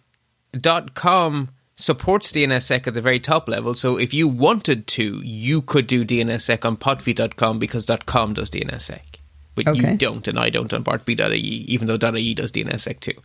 [0.93, 3.74] .com supports DNSSEC at the very top level.
[3.74, 8.99] So if you wanted to, you could do DNSSEC on podfeet.com because .com does DNSSEC.
[9.56, 9.91] But Okay.
[9.91, 13.20] you don't, and I don't on bartb.ie, even though .ie does DNSSEC too.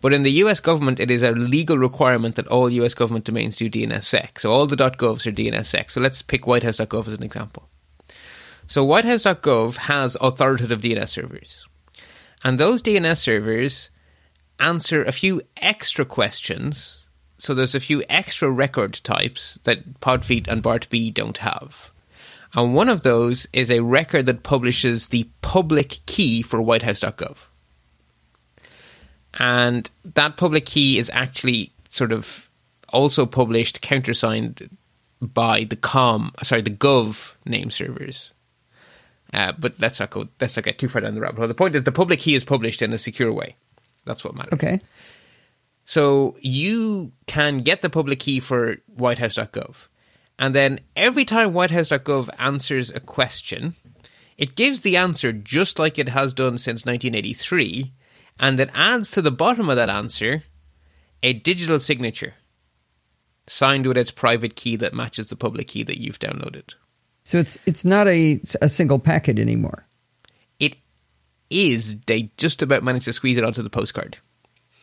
[0.00, 3.56] But in the US government, it is a legal requirement that all US government domains
[3.56, 4.38] do DNSSEC.
[4.38, 5.90] So all the .govs are DNSSEC.
[5.90, 7.68] So let's pick whitehouse.gov as an example.
[8.66, 11.66] So whitehouse.gov has authoritative DNS servers.
[12.44, 13.90] And those DNS servers
[14.60, 17.06] answer a few extra questions.
[17.38, 21.90] So there's a few extra record types that Podfeet and BartB don't have.
[22.54, 27.36] And one of those is a record that publishes the public key for whitehouse.gov.
[29.34, 32.48] And that public key is actually sort of
[32.90, 34.76] also published countersigned
[35.20, 38.32] by the com sorry the gov name servers
[39.32, 41.54] uh, but let's not go let's not get too far down the rabbit hole the
[41.54, 43.56] point is the public key is published in a secure way
[44.04, 44.80] that's what matters Okay.
[45.84, 49.88] so you can get the public key for whitehouse.gov.
[50.38, 53.74] And then every time whitehouse.gov answers a question,
[54.36, 57.92] it gives the answer just like it has done since 1983.
[58.38, 60.44] And it adds to the bottom of that answer
[61.22, 62.34] a digital signature
[63.46, 66.74] signed with its private key that matches the public key that you've downloaded.
[67.24, 69.86] So it's it's not a a single packet anymore.
[70.58, 70.76] It
[71.50, 74.18] is, they just about managed to squeeze it onto the postcard.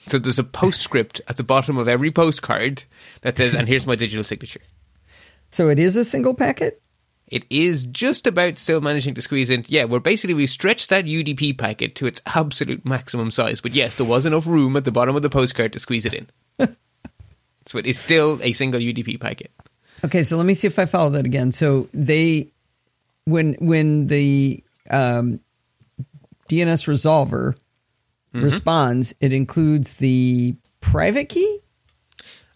[0.08, 2.84] So there's a postscript at the bottom of every postcard
[3.22, 4.62] that says, and here's my digital signature.
[5.50, 6.82] So it is a single packet.
[7.28, 9.66] It is just about still managing to squeeze in.
[9.68, 13.62] Yeah, we're basically, we stretched that UDP packet to its absolute maximum size.
[13.62, 16.14] But yes, there was enough room at the bottom of the postcard to squeeze it
[16.14, 16.28] in.
[17.66, 19.52] so it is still a single UDP packet.
[20.04, 21.52] Okay, so let me see if I follow that again.
[21.52, 22.52] So they,
[23.24, 25.40] when when the um,
[26.48, 27.56] DNS resolver
[28.34, 31.60] responds, it includes the private key.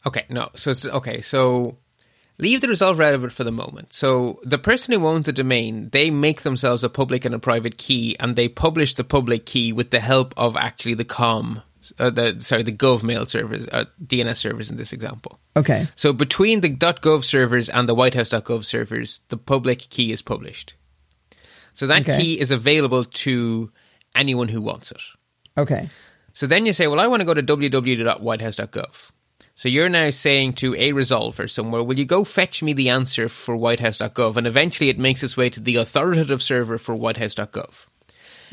[0.06, 0.50] Okay, no.
[0.56, 1.22] So it's okay.
[1.22, 1.78] So
[2.40, 3.94] leave the of it for the moment.
[3.94, 7.78] So the person who owns the domain, they make themselves a public and a private
[7.78, 11.62] key, and they publish the public key with the help of actually the com,
[12.00, 15.40] uh, the sorry, the gov mail servers, uh, DNS servers in this example.
[15.56, 20.76] Okay, So between the .gov servers and the whitehouse.gov servers, the public key is published.
[21.74, 22.18] So that Okay.
[22.22, 23.72] key is available to
[24.16, 25.02] anyone who wants it.
[25.58, 25.90] okay,
[26.34, 29.12] So then you say, well, I want to go to www.whitehouse.gov.
[29.60, 33.28] So you're now saying to a resolver somewhere, will you go fetch me the answer
[33.28, 34.38] for whitehouse.gov?
[34.38, 37.86] And eventually it makes its way to the authoritative server for whitehouse.gov.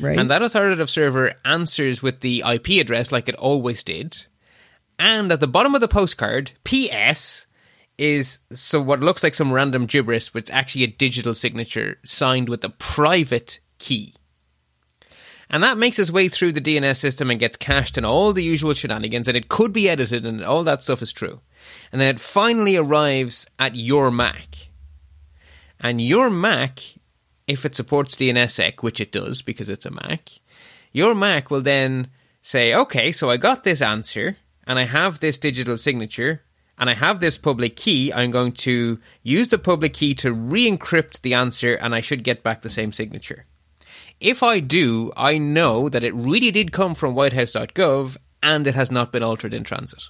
[0.01, 0.19] right.
[0.19, 4.25] And that authoritative server answers with the IP address like it always did.
[4.99, 7.45] And at the bottom of the postcard, PS
[7.97, 12.49] is so what looks like some random gibberish, but it's actually a digital signature signed
[12.49, 14.13] with a private key.
[15.49, 18.43] And that makes its way through the DNS system and gets cached and all the
[18.43, 21.39] usual shenanigans, and it could be edited, and all that stuff is true.
[21.91, 24.69] And then it finally arrives at your Mac.
[25.79, 26.81] And your Mac,
[27.47, 30.29] if it supports DNSSEC, which it does because it's a Mac,
[30.91, 32.09] your Mac will then
[32.41, 36.43] say, okay, so I got this answer, and I have this digital signature,
[36.77, 38.11] and I have this public key.
[38.11, 42.23] I'm going to use the public key to re encrypt the answer, and I should
[42.23, 43.45] get back the same signature.
[44.19, 48.89] If I do, I know that it really did come from whitehouse.gov and it has
[48.89, 50.03] not been altered in transit.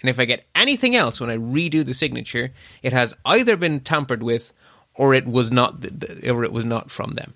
[0.00, 3.80] And if I get anything else when I redo the signature, it has either been
[3.80, 4.52] tampered with
[4.94, 5.84] or it was not
[6.26, 7.34] or it was not from them.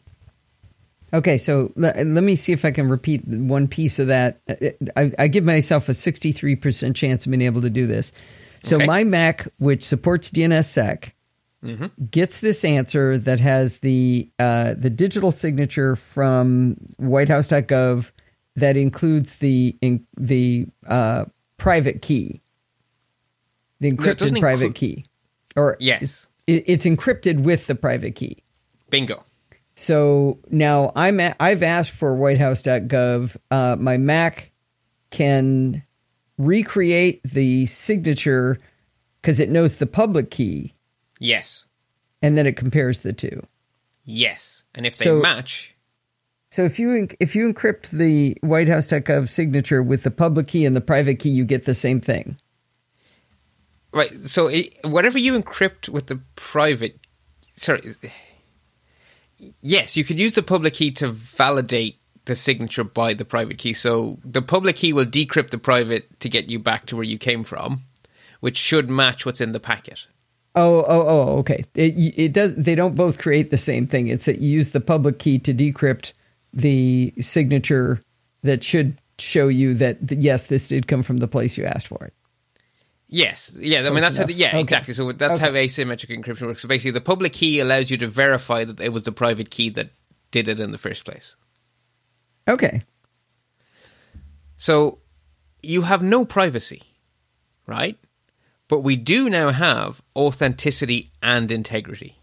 [1.12, 4.40] Okay, so let, let me see if I can repeat one piece of that.
[4.96, 8.12] I, I give myself a 63% chance of being able to do this.
[8.64, 8.86] So Okay.
[8.86, 11.12] my Mac, which supports DNSSEC,
[12.10, 18.10] gets this answer that has the uh, the digital signature from whitehouse.gov
[18.56, 21.24] that includes the in, the uh,
[21.56, 22.40] private key,
[23.80, 25.04] the No, encrypted private include- key,
[25.56, 26.26] or Yes.
[26.46, 28.42] it, it's encrypted with the private key.
[28.90, 29.24] Bingo.
[29.76, 33.36] So now I'm at, I've asked for whitehouse.gov.
[33.50, 34.52] Uh, my Mac
[35.10, 35.82] can
[36.38, 38.56] recreate the signature
[39.20, 40.74] because it knows the public key,
[41.25, 41.64] Yes.
[42.22, 43.47] and then it compares the two.
[44.05, 44.64] Yes.
[44.75, 45.75] And if they So- match,
[46.51, 50.81] So if you if you encrypt the whitehouse.gov signature with the public key and the
[50.81, 52.37] private key, you get the same thing.
[53.93, 56.99] right, so it, whatever you encrypt with the private,
[57.57, 57.95] sorry,
[59.62, 63.72] yes, you could use the public key to validate the signature by the private key.
[63.72, 67.18] So the public key will decrypt the private to get you back to where you
[67.18, 67.83] came from,
[68.41, 70.07] which should match what's in the packet.
[70.57, 71.64] Oh, oh, oh, okay.
[71.74, 72.55] It, it does.
[72.55, 74.07] They don't both create the same thing.
[74.07, 76.12] It's that you use the public key to decrypt
[76.52, 78.00] the signature
[78.42, 82.05] that should show you that, yes, this did come from the place you asked for
[82.05, 82.14] it.
[83.09, 83.80] Yes, yeah.
[83.80, 84.24] I mean, that's how.
[84.24, 84.61] The, yeah, Okay.
[84.61, 84.94] exactly.
[84.94, 85.44] So that's Okay.
[85.46, 86.62] how asymmetric encryption works.
[86.62, 89.70] So basically, the public key allows you to verify that it was the private key
[89.70, 89.90] that
[90.30, 91.36] did it in the first place.
[92.48, 92.82] Okay.
[94.57, 94.98] So
[95.62, 96.82] you have no privacy,
[97.66, 97.98] right?
[98.68, 102.18] But we do now have authenticity and integrity.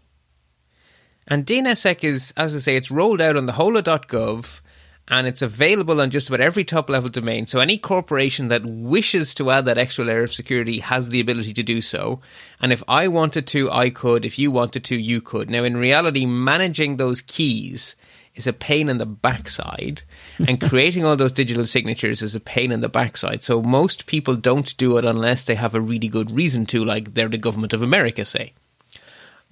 [1.26, 3.76] And DNSSEC is, as I say, it's rolled out on the whole
[5.08, 7.46] and it's available on just about every top level domain.
[7.46, 11.52] So any corporation that wishes to add that extra layer of security has the ability
[11.54, 12.20] to do so.
[12.60, 14.24] And if I wanted to, I could.
[14.24, 15.50] If you wanted to, you could.
[15.50, 17.96] Now, in reality, managing those keys
[18.34, 20.02] is a pain in the backside,
[20.38, 23.42] and creating all those digital signatures is a pain in the backside.
[23.42, 27.14] So most people don't do it unless they have a really good reason to, like
[27.14, 28.54] they're the government of America, say.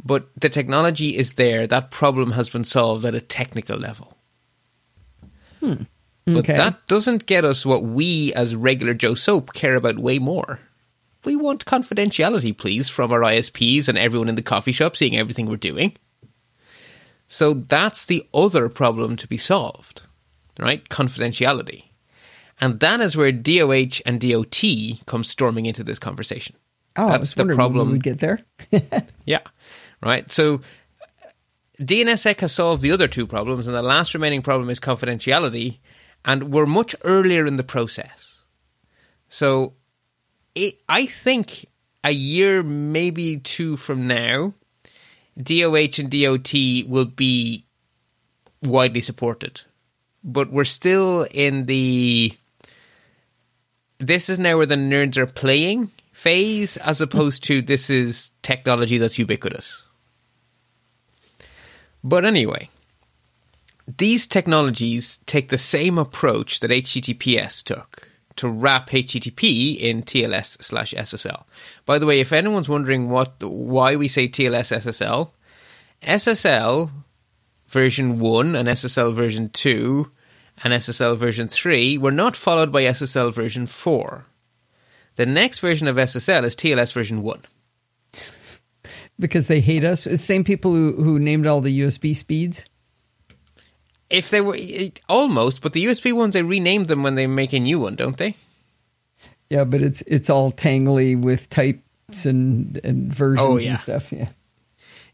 [0.02, 1.66] But the technology is there.
[1.66, 4.16] That problem has been solved at a technical level.
[5.60, 5.82] Hmm.
[6.24, 6.56] But Okay.
[6.56, 10.60] that doesn't get us what we, as regular Joe Soap, care about way more.
[11.24, 15.46] We want confidentiality, please, from our ISPs and everyone in the coffee shop seeing everything
[15.46, 15.96] we're doing.
[17.32, 20.02] So that's the other problem to be solved,
[20.58, 20.86] right?
[20.88, 21.84] Confidentiality.
[22.60, 24.64] And that is where DOH and DOT
[25.06, 26.56] come storming into this conversation.
[26.96, 27.86] Oh, that's the problem.
[27.86, 28.40] we would get there.
[29.26, 29.42] Yeah.
[30.02, 30.30] Right.
[30.32, 31.28] So uh,
[31.80, 35.78] DNSSEC has solved the other two problems, and the last remaining problem is confidentiality.
[36.24, 38.40] And we're much earlier in the process.
[39.28, 39.74] So
[40.56, 41.66] it, I think
[42.02, 44.54] a year, maybe two from now,
[45.36, 46.52] DOH and DOT
[46.88, 47.64] will be
[48.62, 49.62] widely supported.
[50.22, 52.36] But we're still in the.
[53.98, 58.98] This is now where the nerds are playing phase, as opposed to this is technology
[58.98, 59.84] that's ubiquitous.
[62.02, 62.70] But anyway,
[63.98, 70.94] these technologies take the same approach that HTTPS took to wrap HTTP in TLS slash
[70.94, 71.44] SSL.
[71.84, 75.30] By the way, if anyone's wondering what why we say TLS SSL,
[76.02, 76.90] SSL
[77.68, 80.10] version 1 and SSL version 2
[80.62, 84.26] and SSL version 3 were not followed by SSL version 4.
[85.16, 87.42] The next version of SSL is TLS version 1.
[89.18, 90.08] because they hate us.
[90.14, 92.64] Same people who, who named all the USB speeds.
[94.10, 97.52] If they were it- almost, but the USB ones they rename them when they make
[97.52, 98.34] a new one, don't they?
[99.48, 103.70] Yeah, but it's it's all tangly with types and and versions Oh, yeah.
[103.70, 104.12] and stuff.
[104.12, 104.28] Yeah.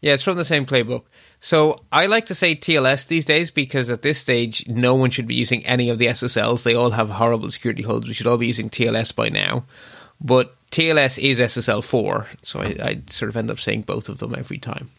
[0.03, 1.05] Yeah, it's from the same playbook.
[1.41, 5.27] So I like to say TLS these days because at this stage, no one should
[5.27, 6.65] be using any of the SSLs.
[6.65, 8.07] They all have horrible security holes.
[8.07, 9.65] We should all be using TLS by now.
[10.21, 14.19] But TLS is SSL 4, so I, I sort of end up saying both of
[14.19, 14.91] them every time.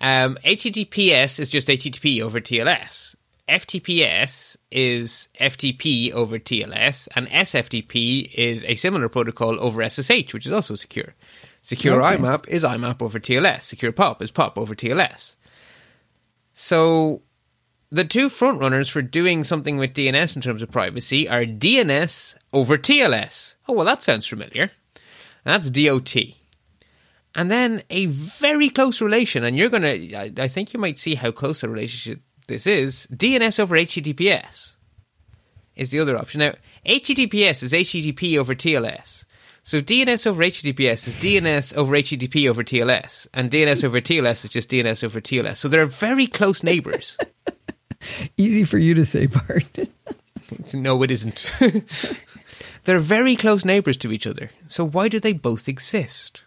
[0.00, 3.14] Um, HTTPS is just HTTP over TLS.
[3.48, 10.52] FTPS is FTP over TLS, and SFTP is a similar protocol over SSH, which is
[10.52, 11.14] also secure.
[11.60, 12.16] Secure Okay.
[12.16, 13.62] IMAP is IMAP over TLS.
[13.62, 15.34] Secure POP is POP over TLS.
[16.54, 17.22] So
[17.90, 22.78] the two frontrunners for doing something with DNS in terms of privacy are DNS over
[22.78, 23.54] TLS.
[23.68, 24.70] Oh, well, that sounds familiar.
[25.44, 26.14] That's DOT.
[27.34, 31.14] And then a very close relation, and you're going to, I think you might see
[31.14, 34.76] how close a relationship this is DNS over HTTPS
[35.76, 36.40] is the other option.
[36.40, 36.54] Now,
[36.84, 39.24] HTTPS is HTTP over TLS.
[39.62, 44.50] So DNS over HTTPS is DNS over HTTP over TLS, and DNS over TLS is
[44.50, 45.58] just DNS over TLS.
[45.58, 47.16] So they're very close neighbors.
[48.36, 49.90] Easy for you to say, Bart.
[50.74, 51.50] no, it isn't.
[52.84, 54.50] they're very close neighbors to each other.
[54.66, 56.42] So why do they both exist?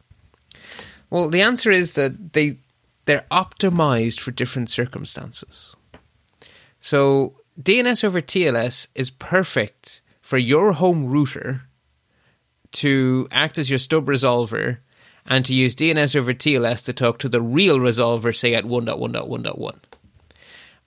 [1.14, 2.58] Well, the answer is that they
[3.06, 5.76] they're optimized for different circumstances.
[6.80, 11.70] So DNS over TLS is perfect for your home router
[12.82, 14.80] to act as your stub resolver
[15.24, 19.76] and to use DNS over TLS to talk to the real resolver, say at 1.1.1.1.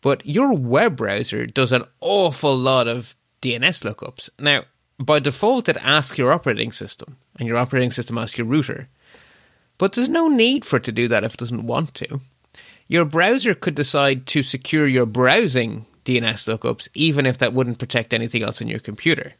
[0.01, 4.29] But your web browser does an awful lot of DNS lookups.
[4.41, 4.64] Now,
[4.99, 8.89] by default, it asks your operating system, and your operating system asks your router.
[9.79, 12.20] But there's no need for it to do that if it doesn't want to.
[12.89, 18.14] Your browser could decide to secure your browsing DNS lookups, even if that wouldn't protect
[18.14, 19.35] anything else in your computer.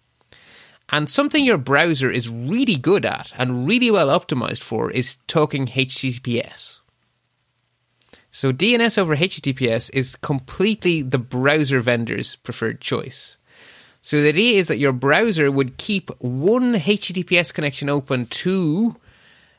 [0.89, 5.67] And something your browser is really good at and really well optimized for is talking
[5.67, 6.79] HTTPS.
[8.31, 13.37] So DNS over HTTPS is completely the browser vendor's preferred choice.
[14.03, 18.97] So the idea is that your browser would keep one HTTPS connection open to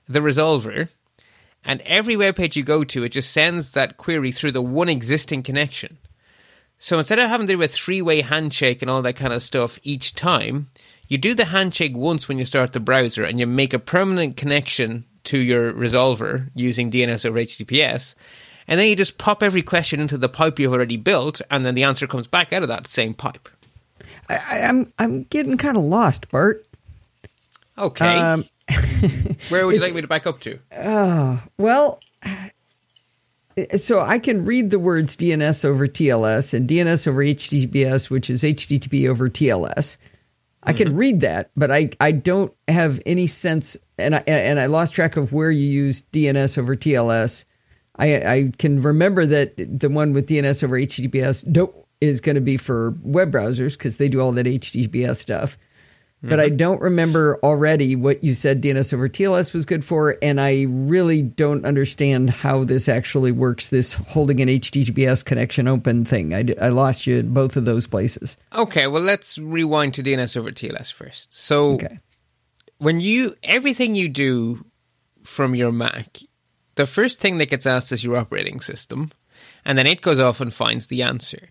[0.08, 0.89] the resolver,
[1.64, 4.89] and every web page you go to, it just sends that query through the one
[4.89, 5.97] existing connection.
[6.80, 9.43] So instead of having to do a three way handshake and all that kind of
[9.43, 10.70] stuff each time,
[11.08, 14.38] you do the handshake once when you start the browser and you make a permanent
[14.38, 18.16] connection to your resolver using DNS over HTTPS.
[18.68, 21.74] And then you just pop every question into the pipe you've already built, and then
[21.74, 23.47] the answer comes back out of that same pipe.
[24.30, 26.66] I, I, I'm I'm getting kind of lost, Bart.
[27.78, 28.18] Okay.
[28.18, 28.45] Um,
[29.49, 30.59] Where would you like me to back up to?
[30.76, 31.99] Oh, well,
[33.78, 38.43] so I can read the words DNS over TLS and DNS over HTTPS, which is
[38.43, 39.97] HTTP over TLS.
[40.63, 40.97] I can mm-hmm.
[40.97, 45.15] read that, but I, I don't have any sense, and I and I lost track
[45.15, 47.45] of where you use DNS over TLS.
[47.95, 52.41] I I can remember that the one with DNS over HTTPS don't, is going to
[52.41, 55.57] be for web browsers because they do all that HTTPS stuff.
[56.24, 56.57] But I mm-hmm.
[56.57, 61.22] don't remember already what you said DNS over TLS was good for, and I really
[61.22, 63.70] don't understand how this actually works.
[63.70, 66.34] This holding an HTTPS connection open thing.
[66.34, 68.36] I, I lost you at both of those places.
[68.55, 71.34] Okay, well, let's rewind to DNS over TLS first.
[71.36, 71.99] So, Okay.
[72.80, 74.65] when you everything you do
[75.24, 76.18] from your Mac,
[76.76, 79.11] the first thing that gets asked is your operating system,
[79.63, 81.49] and then it goes off and finds the answer.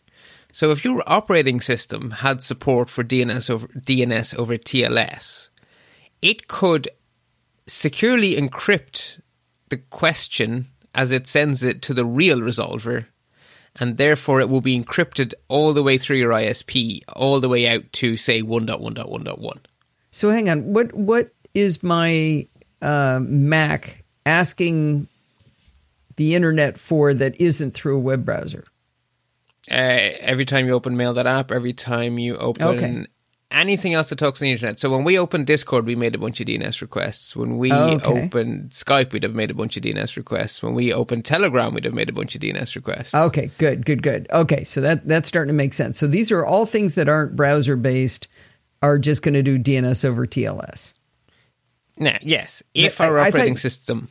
[0.57, 5.51] So if your operating system had support for DNS over DNS over TLS,
[6.23, 6.89] it could
[7.67, 9.21] securely encrypt
[9.69, 13.05] the question as it sends it to the real resolver,
[13.79, 17.69] and therefore it will be encrypted all the way through your ISP, all the way
[17.69, 19.59] out to say 1.1.1.1.
[20.11, 20.73] So hang on.
[20.73, 22.47] What what is my
[22.81, 25.07] uh, Mac asking
[26.17, 28.65] the internet for that isn't through a web browser?
[29.71, 33.07] Uh, every time you open mail.app, every time you open Okay.
[33.51, 34.79] anything else that talks on the internet.
[34.81, 37.35] So when we opened Discord, we made a bunch of DNS requests.
[37.37, 38.25] When we Okay.
[38.27, 40.63] opened Skype, we'd have made a bunch of DNS requests.
[40.63, 43.15] When we opened Telegram, we'd have made a bunch of DNS requests.
[43.15, 44.27] Okay, good, good, good.
[44.33, 45.99] Okay, so that that's starting to make sense.
[45.99, 48.29] So these are all things that aren't browser based
[48.83, 50.93] are just going to do DNS over TLS
[51.99, 54.09] Now, yes, if I- our I operating thought- system,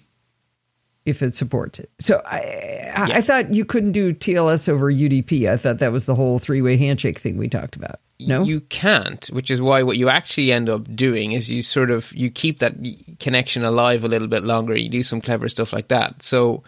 [1.06, 1.90] if it supports it.
[2.00, 5.50] So I I, I thought you couldn't do TLS over UDP.
[5.50, 8.00] I thought that was the whole three way handshake thing we talked about.
[8.20, 11.92] No, you can't, which is why what you actually end up doing is you sort
[11.92, 12.76] of you keep that
[13.20, 14.76] connection alive a little bit longer.
[14.76, 16.24] You do some clever stuff like that.
[16.24, 16.64] So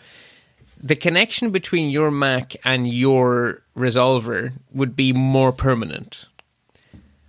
[0.82, 6.28] the connection between your Mac and your resolver would be more permanent.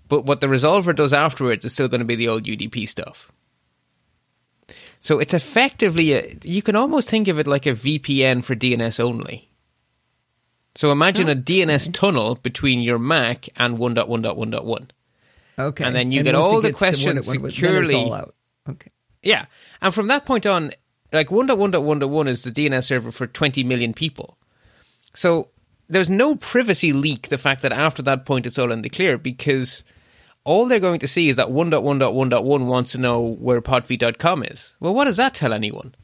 [0.09, 3.31] But what the resolver does afterwards is still going to be the old UDP stuff.
[5.01, 9.01] So it's effectively a, you can almost think of it like a VPN for DNS
[9.01, 9.51] only.
[10.75, 14.91] So imagine a oh, DNS tunnel between your Mac and 1.1.1.1.
[15.59, 15.85] okay.
[15.85, 18.35] and then you get all the to questions one- then it's securely- all out.
[18.69, 18.91] Okay.
[19.23, 19.47] Yeah.
[19.81, 20.73] And from that point on,
[21.13, 24.39] like 1.1.1.1 is the DNS server for 20 million people.
[25.15, 25.49] So
[25.89, 29.19] there's no privacy leak, the fact that after that point it's all in the clear,
[29.19, 29.85] because
[30.45, 34.75] all they're going to see is that 1.1.1.1 wants to know where podfeet.com is.
[34.81, 35.95] Well, what does that tell anyone?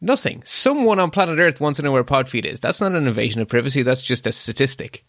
[0.00, 0.42] Nothing.
[0.44, 2.58] Someone on planet Earth wants to know where Podfeet is.
[2.58, 5.04] That's not an invasion of privacy, that's just a statistic.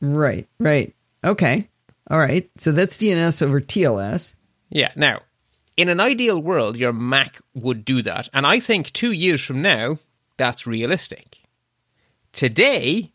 [0.00, 0.48] Right.
[0.58, 0.94] Right.
[1.22, 1.68] Okay.
[2.10, 2.50] All right.
[2.56, 4.34] So that's DNS over TLS.
[4.70, 4.92] Yeah.
[4.96, 5.20] Now,
[5.76, 8.28] in an ideal world, your Mac would do that.
[8.32, 9.98] And I think two years from now,
[10.36, 11.40] that's realistic.
[12.32, 13.12] Today,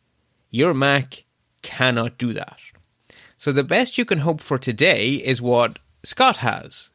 [0.51, 1.23] your Mac
[1.61, 2.57] cannot do that.
[3.43, 6.91] So the best you can hope for today is what Scott has,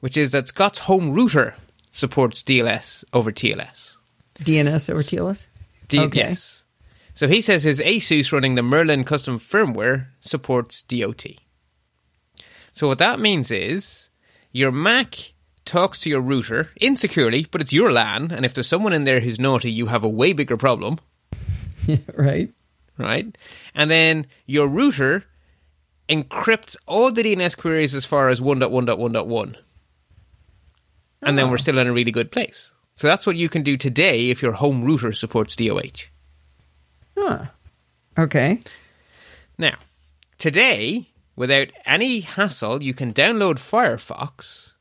[0.00, 1.54] which is that Scott's home router
[1.92, 3.94] supports DLS over TLS.
[4.40, 5.46] DNS over TLS.
[5.86, 6.18] D- Okay.
[6.18, 6.64] Yes.
[7.14, 11.26] So he says his Asus running the Merlin custom firmware supports DOT.
[12.72, 14.08] So what that means is
[14.50, 15.32] your Mac
[15.64, 19.20] talks to your router insecurely, but it's your LAN, and if there's someone in there
[19.20, 20.98] who's naughty, you have a way bigger problem,
[22.16, 22.52] right.
[22.98, 23.38] right?
[23.76, 25.26] And then your router
[26.08, 29.56] encrypts all the DNS queries as far as 1.1.1.1.
[31.22, 31.56] And then we're oh.
[31.56, 32.70] still in a really good place.
[32.96, 36.08] So that's what you can do today if your home router supports DOH.
[37.16, 37.46] Huh.
[38.18, 38.60] Okay.
[39.58, 39.78] Now,
[40.38, 44.72] today, without any hassle, you can download Firefox.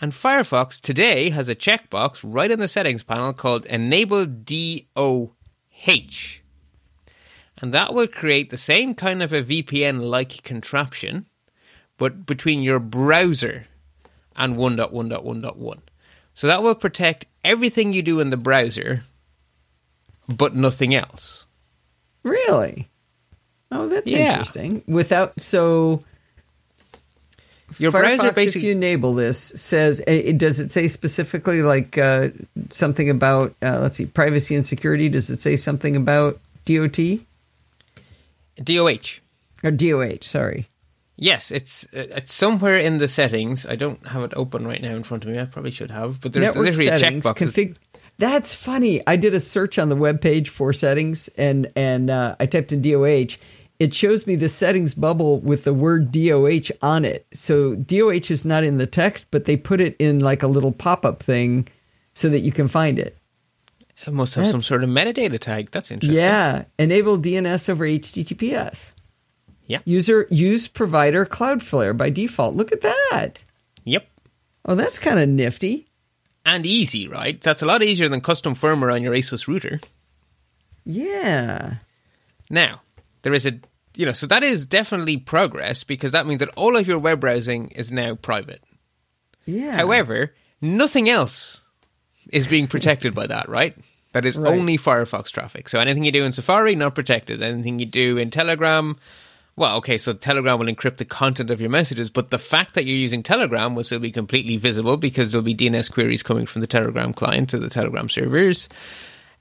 [0.00, 5.32] And Firefox today has a checkbox right in the settings panel called Enable DOH.
[7.60, 11.26] And that will create the same kind of a VPN like contraption,
[11.96, 13.66] but between your browser
[14.36, 15.78] and 1.1.1.1.
[16.34, 19.02] So that will protect everything you do in the browser,
[20.28, 21.46] but nothing else.
[22.22, 22.88] Really?
[23.72, 24.38] Oh, that's Yeah.
[24.38, 24.82] interesting.
[24.86, 26.04] Without so
[27.78, 31.62] Your Firefox, browser if basically you enable this, says eh, it, does it say specifically
[31.62, 32.28] like uh,
[32.70, 35.08] something about uh, let's see privacy and security?
[35.08, 36.98] Does it say something about DOT
[38.62, 39.20] DOH.
[39.64, 40.22] or DOH?
[40.22, 40.68] Sorry.
[41.16, 43.66] Yes, it's uh, it's somewhere in the settings.
[43.66, 45.38] I don't have it open right now in front of me.
[45.38, 47.34] I probably should have, but there's Network literally a settings, checkbox.
[47.38, 47.76] config-
[48.18, 49.04] That's funny.
[49.06, 52.70] I did a search on the web page for settings, and and uh, I typed
[52.72, 53.34] in DOH.
[53.80, 57.26] It shows me the settings bubble with the word DOH on it.
[57.32, 60.72] So DOH is not in the text, but they put it in like a little
[60.72, 61.66] pop up thing
[62.14, 63.16] so that you can find it.
[64.06, 65.70] It must have some sort of metadata tag.
[65.70, 66.16] That's interesting.
[66.16, 68.92] Yeah, enable DNS over HTTPS.
[69.66, 69.80] Yeah.
[69.84, 72.54] User use provider Cloudflare by default.
[72.54, 73.42] Look at that.
[73.84, 74.06] Yep.
[74.64, 75.88] Oh, that's kind of nifty.
[76.46, 77.40] And easy, right?
[77.40, 79.80] That's a lot easier than custom firmware on your ASUS router.
[80.86, 81.74] Yeah.
[82.48, 82.80] Now,
[83.22, 83.60] there is a,
[83.94, 87.20] you know, so that is definitely progress because that means that all of your web
[87.20, 88.62] browsing is now private.
[89.44, 89.76] Yeah.
[89.76, 91.62] However, nothing else
[92.32, 93.76] is being protected by that, right?
[94.12, 94.52] That is Right.
[94.52, 95.68] only Firefox traffic.
[95.68, 97.42] So anything you do in Safari, not protected.
[97.42, 98.96] Anything you do in Telegram,
[99.54, 102.84] well, okay, so Telegram will encrypt the content of your messages, but the fact that
[102.84, 106.60] you're using Telegram will still be completely visible because there'll be DNS queries coming from
[106.60, 108.68] the Telegram client to the Telegram servers.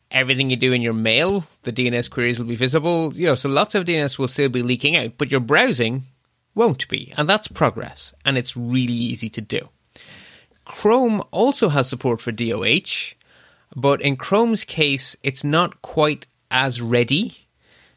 [0.10, 3.14] Everything you do in your mail, the DNS queries will be visible.
[3.14, 6.06] You know, so lots of DNS will still be leaking out, but your browsing
[6.56, 7.14] won't be.
[7.16, 8.14] And that's progress.
[8.26, 9.70] And it's really easy to do.
[10.66, 13.14] Chrome also has support for DOH,
[13.78, 17.46] but in Chrome's case, it's not quite as ready.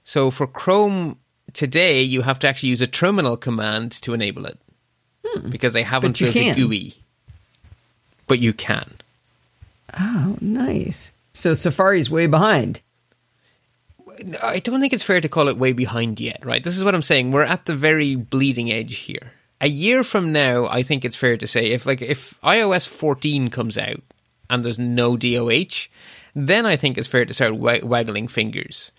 [0.05, 1.17] So for Chrome
[1.55, 4.59] today, you have to actually use a terminal command to enable it
[5.27, 5.49] hmm.
[5.49, 6.53] because they haven't built a.
[6.53, 6.97] GUI.
[8.27, 8.97] But you can.
[9.99, 11.13] Oh, nice.
[11.33, 12.83] So Safari's way behind.
[14.43, 16.63] I don't think it's fair to call it way behind yet, right?
[16.63, 17.33] This is what I'm saying.
[17.33, 19.33] We're at the very bleeding edge here.
[19.63, 23.49] A year from now, I think it's fair to say if like if iOS 14
[23.49, 24.03] comes out
[24.51, 25.89] and there's no DOH,
[26.35, 28.93] then I think it's fair to start wa- waggling fingers.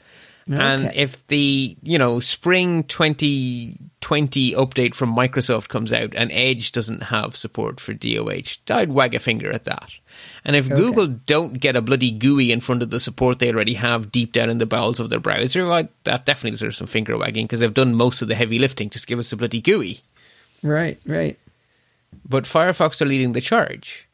[0.49, 7.03] And if the you know spring 2020 update from Microsoft comes out and Edge doesn't
[7.03, 9.91] have support for DOH, I'd wag a finger at that.
[10.43, 13.75] And if Google don't get a bloody GUI in front of the support they already
[13.75, 17.17] have deep down in the bowels of their browser, well, that definitely deserves some finger
[17.17, 18.89] wagging because they've done most of the heavy lifting.
[18.89, 20.01] Just give us a bloody GUI.
[20.63, 21.39] Right, right.
[22.27, 24.07] But Firefox are leading the charge.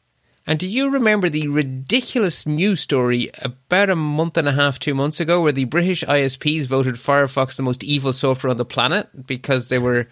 [0.48, 4.94] And do you remember the ridiculous news story about a month and a half, two
[4.94, 9.26] months ago, where the British ISPs voted Firefox the most evil software on the planet
[9.26, 10.08] because they were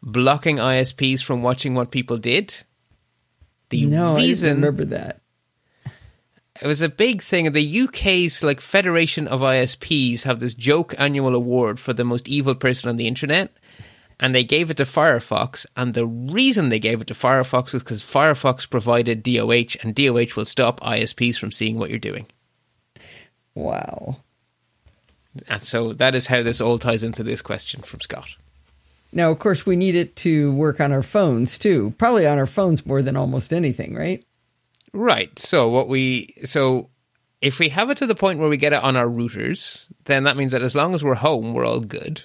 [0.00, 2.58] blocking ISPs from watching what people did?
[3.70, 5.20] The no, I reason didn't remember that.
[6.60, 7.50] it was a big thing.
[7.50, 12.54] The UK's like Federation of ISPs have this joke annual award for the most evil
[12.54, 13.50] person on the internet,
[14.22, 15.66] and they gave it to Firefox.
[15.76, 20.36] And the reason they gave it to Firefox was because Firefox provided DOH, and DOH
[20.36, 22.26] will stop ISPs from seeing what you're doing.
[23.56, 24.18] Wow.
[25.48, 28.28] And so that is how this all ties into this question from Scott.
[29.12, 31.92] Now, of course, we need it to work on our phones too.
[31.98, 34.24] Probably on our phones more than almost anything, right?
[34.92, 35.36] Right.
[35.36, 36.90] So what we so
[37.40, 40.24] if we have it to the point where we get it on our routers, then
[40.24, 42.24] that means that as long as we're home, we're all good.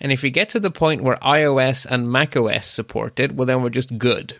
[0.00, 3.62] And if we get to the point where iOS and macOS support it, well then
[3.62, 4.36] we're just good.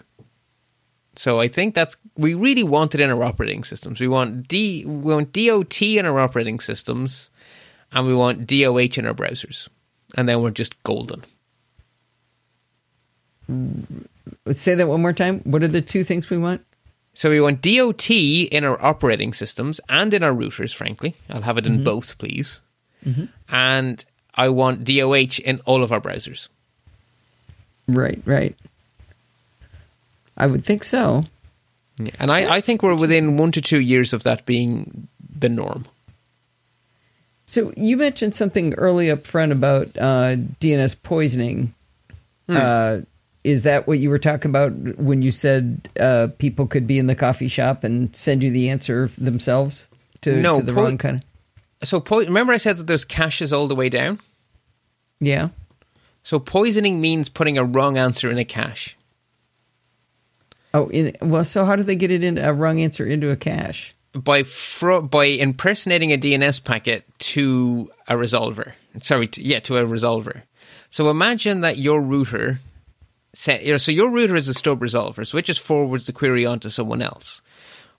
[1.17, 4.01] So I think that's we really want it in our operating systems.
[4.01, 7.31] We want D we want DOT in our operating systems
[7.91, 9.69] and we want DOH in our browsers.
[10.17, 11.25] And then we're just golden.
[14.51, 15.41] Say that one more time.
[15.41, 16.65] What are the two things we want?
[17.15, 21.15] So we want DOT in our operating systems and in our routers, frankly.
[21.29, 21.85] I'll have it in mm-hmm.
[21.85, 22.61] both, please.
[23.05, 23.25] Mm-hmm.
[23.49, 24.05] And
[24.39, 26.49] I want DOH in all of our browsers.
[27.89, 28.57] Right, right.
[30.37, 31.25] I would think so.
[31.99, 32.13] Yeah.
[32.21, 35.09] And I, I think we're within one to two years of that being
[35.39, 35.87] the norm.
[37.47, 41.75] So you mentioned something early up front about uh, DNS poisoning.
[42.49, 43.01] Uh,
[43.45, 47.07] is that what you were talking about when you said uh, people could be in
[47.07, 49.89] the coffee shop and send you the answer themselves
[50.23, 51.25] to, No, to the po- wrong kind
[51.83, 51.89] of?
[51.89, 54.21] So po- remember I said that there's caches all the way down?
[55.21, 55.49] Yeah.
[56.23, 58.97] So poisoning means putting a wrong answer in a cache.
[60.75, 63.37] Oh, in, well, so how do they get it in a wrong answer into a
[63.37, 63.95] cache?
[64.13, 68.73] by fro- by impersonating a DNS packet to a resolver.
[69.03, 70.43] Sorry, to, yeah, to a resolver.
[70.91, 72.61] So imagine that your router,
[73.35, 76.13] set, you know, so your router is a stub resolver, so it just forwards the
[76.13, 77.43] query on to someone else.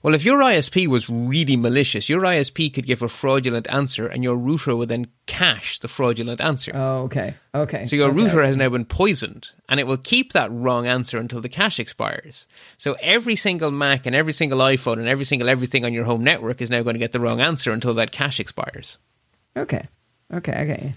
[0.02, 4.24] Well, if your ISP was really malicious, your ISP could give a fraudulent answer, and
[4.24, 6.72] your router would then cache the fraudulent answer.
[6.74, 7.34] Oh, okay.
[7.54, 7.84] Okay.
[7.84, 8.16] So your okay.
[8.16, 11.78] router has now been poisoned, and it will keep that wrong answer until the cache
[11.78, 12.46] expires.
[12.78, 16.24] So every single Mac and every single iPhone and every single everything on your home
[16.24, 18.96] network is now going to get the wrong answer until that cache expires.
[19.54, 19.86] Okay.
[20.32, 20.94] Okay, okay.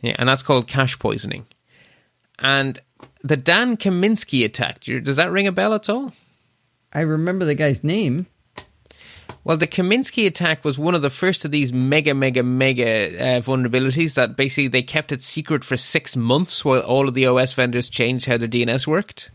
[0.00, 1.46] Yeah, and that's called cache poisoning.
[2.38, 2.80] And
[3.22, 6.14] the Dan Kaminsky attack, does that ring a bell at all?
[6.92, 8.26] I remember the guy's name.
[9.42, 13.40] Well, the Kaminsky attack was one of the first of these mega, mega, mega uh,
[13.40, 17.54] vulnerabilities that basically they kept it secret for six months while all of the OS
[17.54, 19.30] vendors changed how their DNS worked.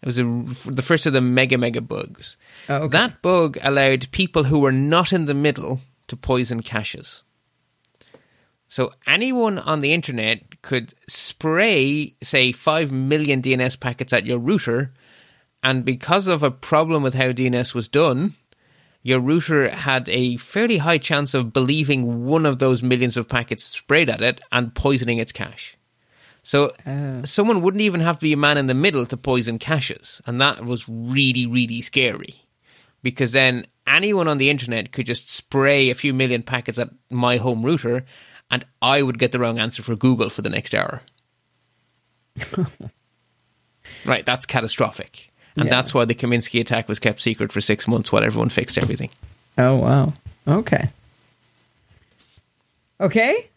[0.00, 0.24] It was a,
[0.70, 2.36] the first of the mega, mega bugs.
[2.68, 2.92] Oh, okay.
[2.92, 7.22] That bug allowed people who were not in the middle to poison caches.
[8.68, 14.92] So anyone on the internet could spray, say, 5 million DNS packets at your router,
[15.62, 18.34] and because of a problem with how DNS was done,
[19.02, 23.64] your router had a fairly high chance of believing one of those millions of packets
[23.64, 25.76] sprayed at it and poisoning its cache.
[26.42, 27.22] So Oh.
[27.24, 30.40] someone wouldn't even have to be a man in the middle to poison caches, and
[30.40, 32.42] that was really, really scary.
[33.02, 37.36] Because then anyone on the internet could just spray a few million packets at my
[37.36, 38.04] home router,
[38.50, 41.02] and I would get the wrong answer for Google for the next hour.
[44.04, 45.27] right, that's catastrophic.
[45.58, 45.70] And Yeah.
[45.70, 49.10] that's why the Kaminsky attack was kept secret for six months while everyone fixed everything.
[49.58, 50.12] Oh wow.
[50.46, 50.88] Okay.
[53.00, 53.48] Okay.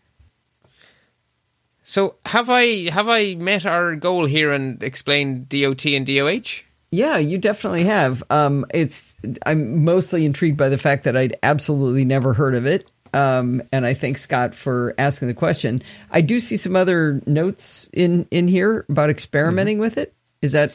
[1.84, 6.62] So have I have I met our goal here and explained DOT and DOH?
[6.91, 8.24] Yeah, you definitely have.
[8.30, 9.14] Um, it's
[9.45, 12.88] I'm mostly intrigued by the fact that I'd absolutely never heard of it.
[13.14, 15.82] Um, and I thank Scott for asking the question.
[16.12, 20.14] I do see some other notes in in here about experimenting with it.
[20.41, 20.74] Is that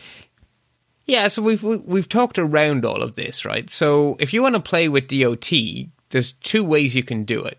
[1.07, 3.71] Yeah, so we've we- we've talked around all of this, right?
[3.71, 7.59] So if you want to play with DOT, there's two ways you can do it.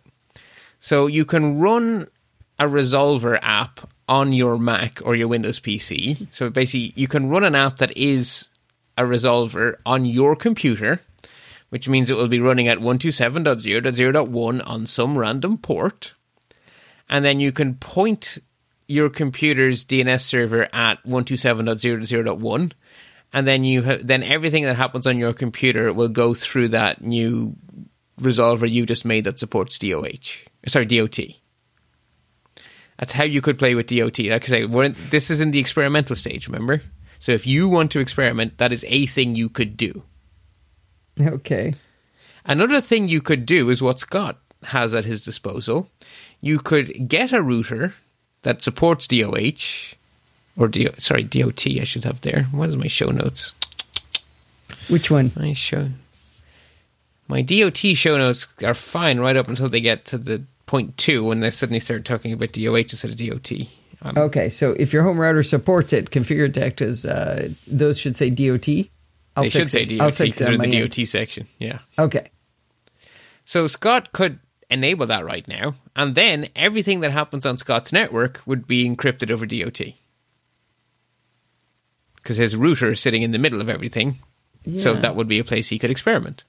[0.79, 2.07] So you can run
[2.59, 6.27] a Resolver app on your Mac or your Windows PC.
[6.31, 8.49] So basically, you can run an app that is
[8.97, 11.01] a Resolver on your computer,
[11.69, 16.13] which means it will be running at 127.0.0.1 on some random port.
[17.09, 18.39] And then you can point
[18.87, 22.71] your computer's DNS server at 127.0.0.1
[23.33, 27.01] and then you ha- then everything that happens on your computer will go through that
[27.03, 27.55] new
[28.19, 30.47] resolver you just made that supports DOH.
[30.67, 31.19] Sorry, DOT.
[32.97, 34.19] That's how you could play with DOT.
[34.19, 36.47] Like I say, we're in, this is in the experimental stage.
[36.47, 36.81] Remember,
[37.19, 40.03] so if you want to experiment, that is a thing you could do.
[41.21, 41.73] okay?
[42.45, 45.91] Another thing you could do is what Scott has at his disposal.
[46.41, 47.93] You could get a router
[48.43, 49.96] that supports DOH
[50.57, 51.65] or DO, sorry DOT.
[51.79, 52.43] I should have there.
[52.51, 53.55] What is my show notes?
[54.89, 55.31] Which one?
[55.37, 55.89] My show.
[57.27, 61.23] My DOT show notes are fine right up until they get to the point two
[61.23, 63.51] when they suddenly start talking about DOH instead of DOT.
[64.01, 68.15] Um, Okay, so if your home router supports it, configure detect as uh, those should
[68.17, 68.67] say DOT.
[69.35, 70.91] I'll they should fix say DOT because it they're on in my the end.
[70.95, 71.47] DOT section.
[71.59, 71.79] Yeah.
[71.99, 72.29] Okay.
[73.45, 74.39] So Scott could
[74.69, 79.31] enable that right now, and then everything that happens on Scott's network would be encrypted
[79.31, 79.93] over DOT.
[82.27, 84.19] Because his router is sitting in the middle of everything,
[84.75, 86.43] so that would be a place he could experiment.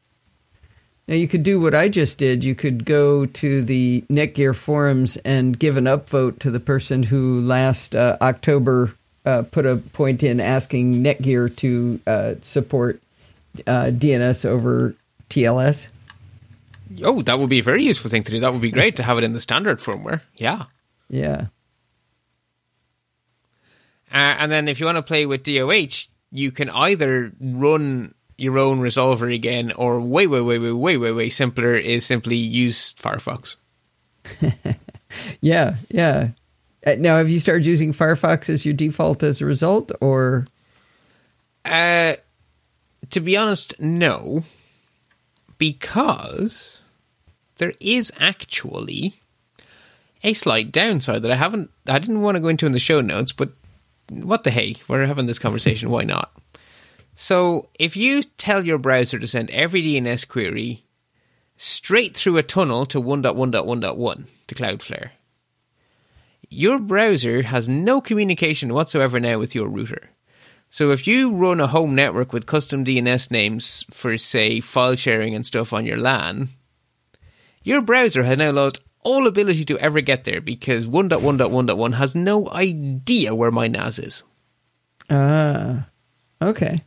[1.06, 2.42] Now you could do what I just did.
[2.42, 7.40] You could go to the Netgear forums and give an upvote to the person who
[7.42, 8.92] last uh, October
[9.24, 13.00] uh, put a point in asking Netgear to uh, support
[13.68, 14.96] uh, DNS over
[15.30, 15.88] TLS.
[17.04, 18.40] Oh, that would be a very useful thing to do.
[18.40, 20.22] That would be great to have it in the standard firmware.
[20.36, 20.64] Yeah.
[21.08, 21.46] Yeah.
[24.12, 28.58] Uh, and then if you want to play with DOH, you can either run your
[28.58, 32.92] own resolver again, or way, way, way, way, way, way, way simpler is simply use
[32.94, 33.56] Firefox.
[35.40, 35.76] Yeah.
[35.90, 36.28] Yeah.
[36.86, 40.46] Uh, now, have you started using Firefox as your default as a result, or
[41.64, 42.14] Uh,
[43.10, 44.44] to be honest, no,
[45.56, 46.84] because
[47.56, 49.14] there is actually
[50.22, 51.70] a slight downside that I haven't.
[51.86, 53.50] I didn't want to go into in the show notes, but
[54.10, 55.90] what the hey, we're having this conversation.
[55.90, 56.32] Why not?
[57.14, 60.84] So, if you tell your browser to send every DNS query
[61.56, 65.10] straight through a tunnel to 1.1.1.1 to Cloudflare,
[66.48, 70.10] your browser has no communication whatsoever now with your router.
[70.70, 75.34] So if you run a home network with custom DNS names for, say, file sharing
[75.34, 76.50] and stuff on your LAN,
[77.62, 82.50] your browser has now lost all ability to ever get there because 1.1.1.1 has no
[82.50, 84.22] idea where my NAS is.
[85.10, 85.86] ah,
[86.42, 86.82] okay,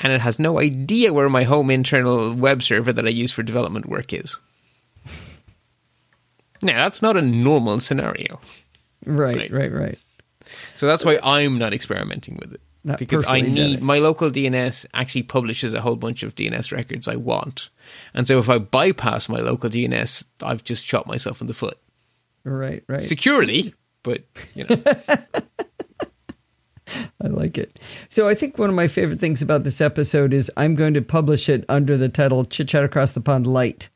[0.00, 3.42] And it has no idea where my home internal web server that I use for
[3.42, 4.40] development work is.
[6.62, 8.40] Now, that's not a normal scenario.
[9.06, 9.50] right, Right.
[9.52, 9.98] right, right.
[10.74, 12.60] So that's why I'm not experimenting with it.
[12.82, 17.06] Not because I need my local DNS actually publishes a whole bunch of DNS records
[17.08, 17.68] I want,
[18.14, 21.78] and so if I bypass my local DNS, I've just shot myself in the foot
[22.44, 23.02] Right, right.
[23.04, 23.74] securely.
[24.02, 24.24] But
[24.54, 24.82] you know,
[27.22, 27.78] I like it.
[28.08, 31.02] So I think one of my favorite things about this episode is I'm going to
[31.02, 33.90] publish it under the title Chit Chat Across the Pond Lite.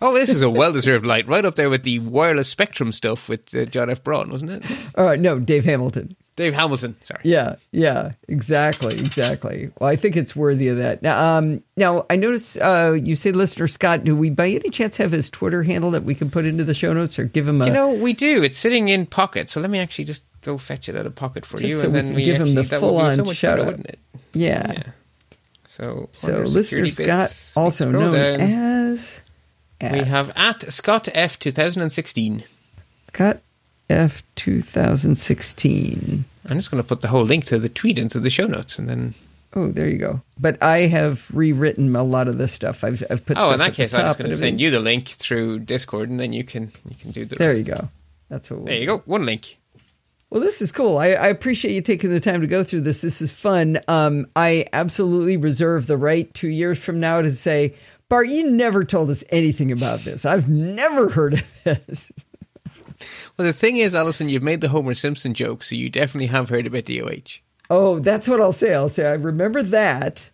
[0.00, 3.54] oh, this is a well-deserved light, right up there with the wireless spectrum stuff with
[3.54, 4.02] uh, John F.
[4.02, 4.64] Braun, wasn't it?
[4.96, 6.16] All right, no, Dave Hamilton.
[6.36, 6.94] Dave Hamilton.
[7.02, 7.20] Sorry.
[7.24, 9.70] Yeah, yeah, exactly, exactly.
[9.78, 11.00] Well, I think it's worthy of that.
[11.02, 14.04] Now, um, now I notice uh, you say listener Scott.
[14.04, 16.74] Do we by any chance have his Twitter handle that we can put into the
[16.74, 17.66] show notes or give him a?
[17.66, 18.42] You know, we do.
[18.42, 19.48] It's sitting in pocket.
[19.48, 21.92] So let me actually just go fetch it out of pocket for you, so and
[21.94, 23.66] we then we give him actually the be full-on so shout better, out.
[23.66, 23.98] wouldn't it?
[24.34, 24.72] yeah.
[24.72, 24.82] Yeah.
[25.66, 28.40] So So listener Scott, bits, also known down.
[28.40, 29.20] as
[29.80, 32.44] we have at Scott F 2016.
[33.08, 33.40] Scott
[33.88, 36.24] F 2016.
[36.48, 38.78] I'm just going to put the whole link to the tweet into the show notes,
[38.78, 39.14] and then
[39.54, 40.20] Oh, there you go.
[40.38, 42.84] But I have rewritten a lot of this stuff.
[42.84, 43.38] I've I've put.
[43.38, 46.10] oh, in that at case, I'm just going to send you the link through Discord,
[46.10, 47.36] and then you can you can do the.
[47.36, 47.66] There rest.
[47.66, 47.88] you go.
[48.28, 48.58] That's what.
[48.58, 48.80] We'll There do.
[48.80, 48.98] you go.
[49.06, 49.58] One link.
[50.28, 50.98] Well, this is cool.
[50.98, 53.00] I, I appreciate you taking the time to go through this.
[53.00, 53.78] This is fun.
[53.88, 57.74] Um, I absolutely reserve the right two years from now to say,
[58.08, 60.24] Bart, you never told us anything about this.
[60.26, 62.10] I've never heard of this.
[63.36, 66.48] Well, the thing is, Allison, you've made the Homer Simpson joke, so you definitely have
[66.48, 67.40] heard about DOH.
[67.68, 68.74] Oh, that's what I'll say.
[68.74, 70.30] I'll say I remember that,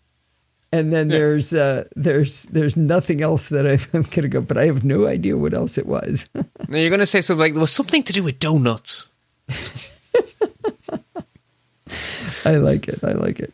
[0.70, 4.40] and then there's uh, there's there's nothing else that I, I'm going to go.
[4.40, 6.28] But I have no idea what else it was.
[6.68, 9.08] Now you're going to say something like there was something to do with donuts.
[12.46, 13.04] I like it.
[13.04, 13.52] I like it.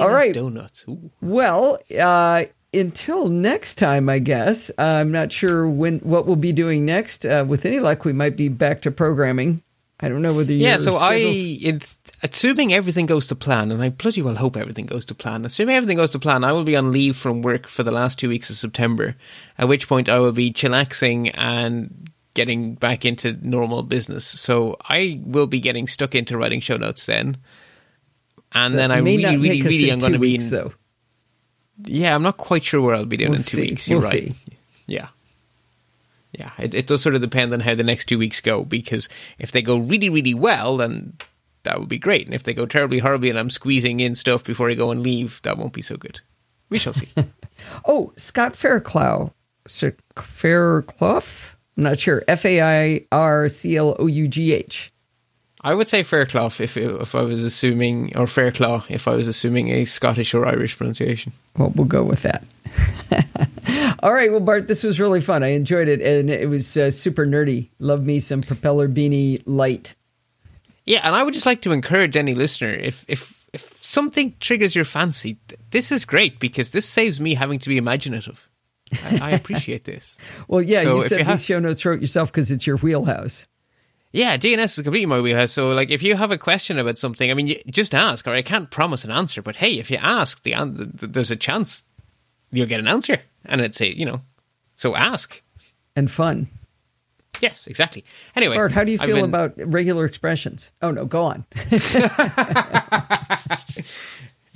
[0.00, 0.34] All right.
[0.34, 0.84] donuts.
[0.88, 1.10] Ooh.
[1.20, 4.70] Well, uh, until next time, I guess.
[4.78, 7.24] I'm not sure when what we'll be doing next.
[7.24, 9.62] Uh, with any luck, we might be back to programming.
[9.98, 10.58] I don't know whether you.
[10.58, 11.80] Yeah, so I, in,
[12.22, 15.46] assuming everything goes to plan, and I bloody well hope everything goes to plan.
[15.46, 18.18] Assuming everything goes to plan, I will be on leave from work for the last
[18.18, 19.16] two weeks of September.
[19.56, 24.26] At which point, I will be chillaxing and getting back into normal business.
[24.26, 27.38] So I will be getting stuck into writing show notes then.
[28.52, 30.50] And then I really, really, really in am going to be in.
[30.50, 30.72] though.
[31.84, 33.62] Yeah, I'm not quite sure where I'll be doing We'll in two see.
[33.62, 33.88] weeks.
[33.88, 34.22] You're We'll right.
[34.24, 34.34] see.
[34.86, 35.08] Yeah.
[36.32, 39.08] Yeah, it, it does sort of depend on how the next two weeks go because
[39.38, 41.14] if they go really, really well, then
[41.62, 42.26] that would be great.
[42.26, 45.02] And if they go terribly horribly and I'm squeezing in stuff before I go and
[45.02, 46.20] leave, that won't be so good.
[46.68, 47.08] We shall see.
[47.86, 49.32] Oh, Scott Fairclough,
[49.66, 51.22] Sir Fairclough.
[51.78, 52.22] I'm not sure.
[52.28, 54.92] F A I R C L O U G H.
[55.66, 59.68] I would say Fairclough if if I was assuming, or Fairclaw if I was assuming
[59.70, 61.32] a Scottish or Irish pronunciation.
[61.56, 62.44] Well, we'll go with that.
[64.02, 64.30] All right.
[64.30, 65.42] Well, Bart, this was really fun.
[65.42, 67.68] I enjoyed it, and it was uh, super nerdy.
[67.80, 69.94] Love me some propeller beanie light.
[70.84, 74.76] Yeah, and I would just like to encourage any listener if if if something triggers
[74.76, 78.48] your fancy, th- this is great because this saves me having to be imaginative.
[79.02, 80.16] I, I appreciate this.
[80.48, 82.76] Well, yeah, So you said you have- these show notes wrote yourself because it's your
[82.76, 83.46] wheelhouse.
[84.16, 85.52] Yeah, DNS is completely my wheelhouse.
[85.52, 88.26] So, like, if you have a question about something, I mean, you just ask.
[88.26, 91.12] Or I can't promise an answer, but hey, if you ask, the, an- th th-
[91.12, 91.82] there's a chance
[92.50, 94.22] you'll get an answer, and it's a you know,
[94.74, 95.42] so ask.
[95.94, 96.48] and fun.
[97.42, 98.06] Yes, exactly.
[98.34, 100.72] Anyway, Bart, how do you feel been- about regular expressions?
[100.80, 101.44] Oh no, go on.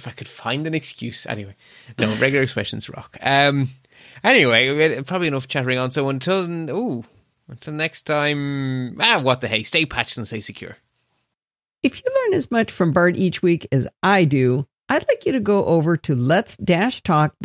[0.00, 1.26] if I could find an excuse.
[1.26, 1.54] Anyway,
[1.98, 3.18] no, regular expressions rock.
[3.20, 3.68] Um,
[4.24, 5.90] anyway, probably enough chattering on.
[5.90, 7.04] So until ooh,
[7.51, 10.76] until next time, ah, what the hey, stay patched and stay secure.
[11.82, 15.32] If you learn as much from Bart each week as I do, I'd like you
[15.32, 17.38] to go over to let's-talk.ie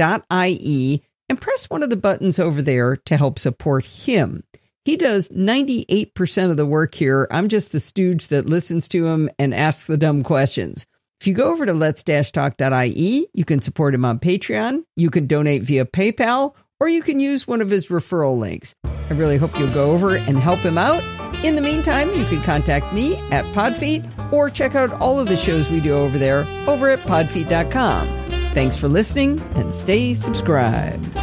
[1.29, 4.43] and press one of the buttons over there to help support him.
[4.83, 7.27] He does 98% of the work here.
[7.31, 10.85] I'm just the stooge that listens to him and asks the dumb questions.
[11.19, 15.63] If you go over to let's-talk.ie, you can support him on Patreon, you can donate
[15.63, 18.75] via PayPal, or you can use one of his referral links.
[18.85, 21.03] I really hope you'll go over and help him out.
[21.43, 25.37] In the meantime, you can contact me at Podfeet or check out all of the
[25.37, 28.07] shows we do over there over at podfeet.com.
[28.53, 31.17] Thanks for listening and stay subscribed.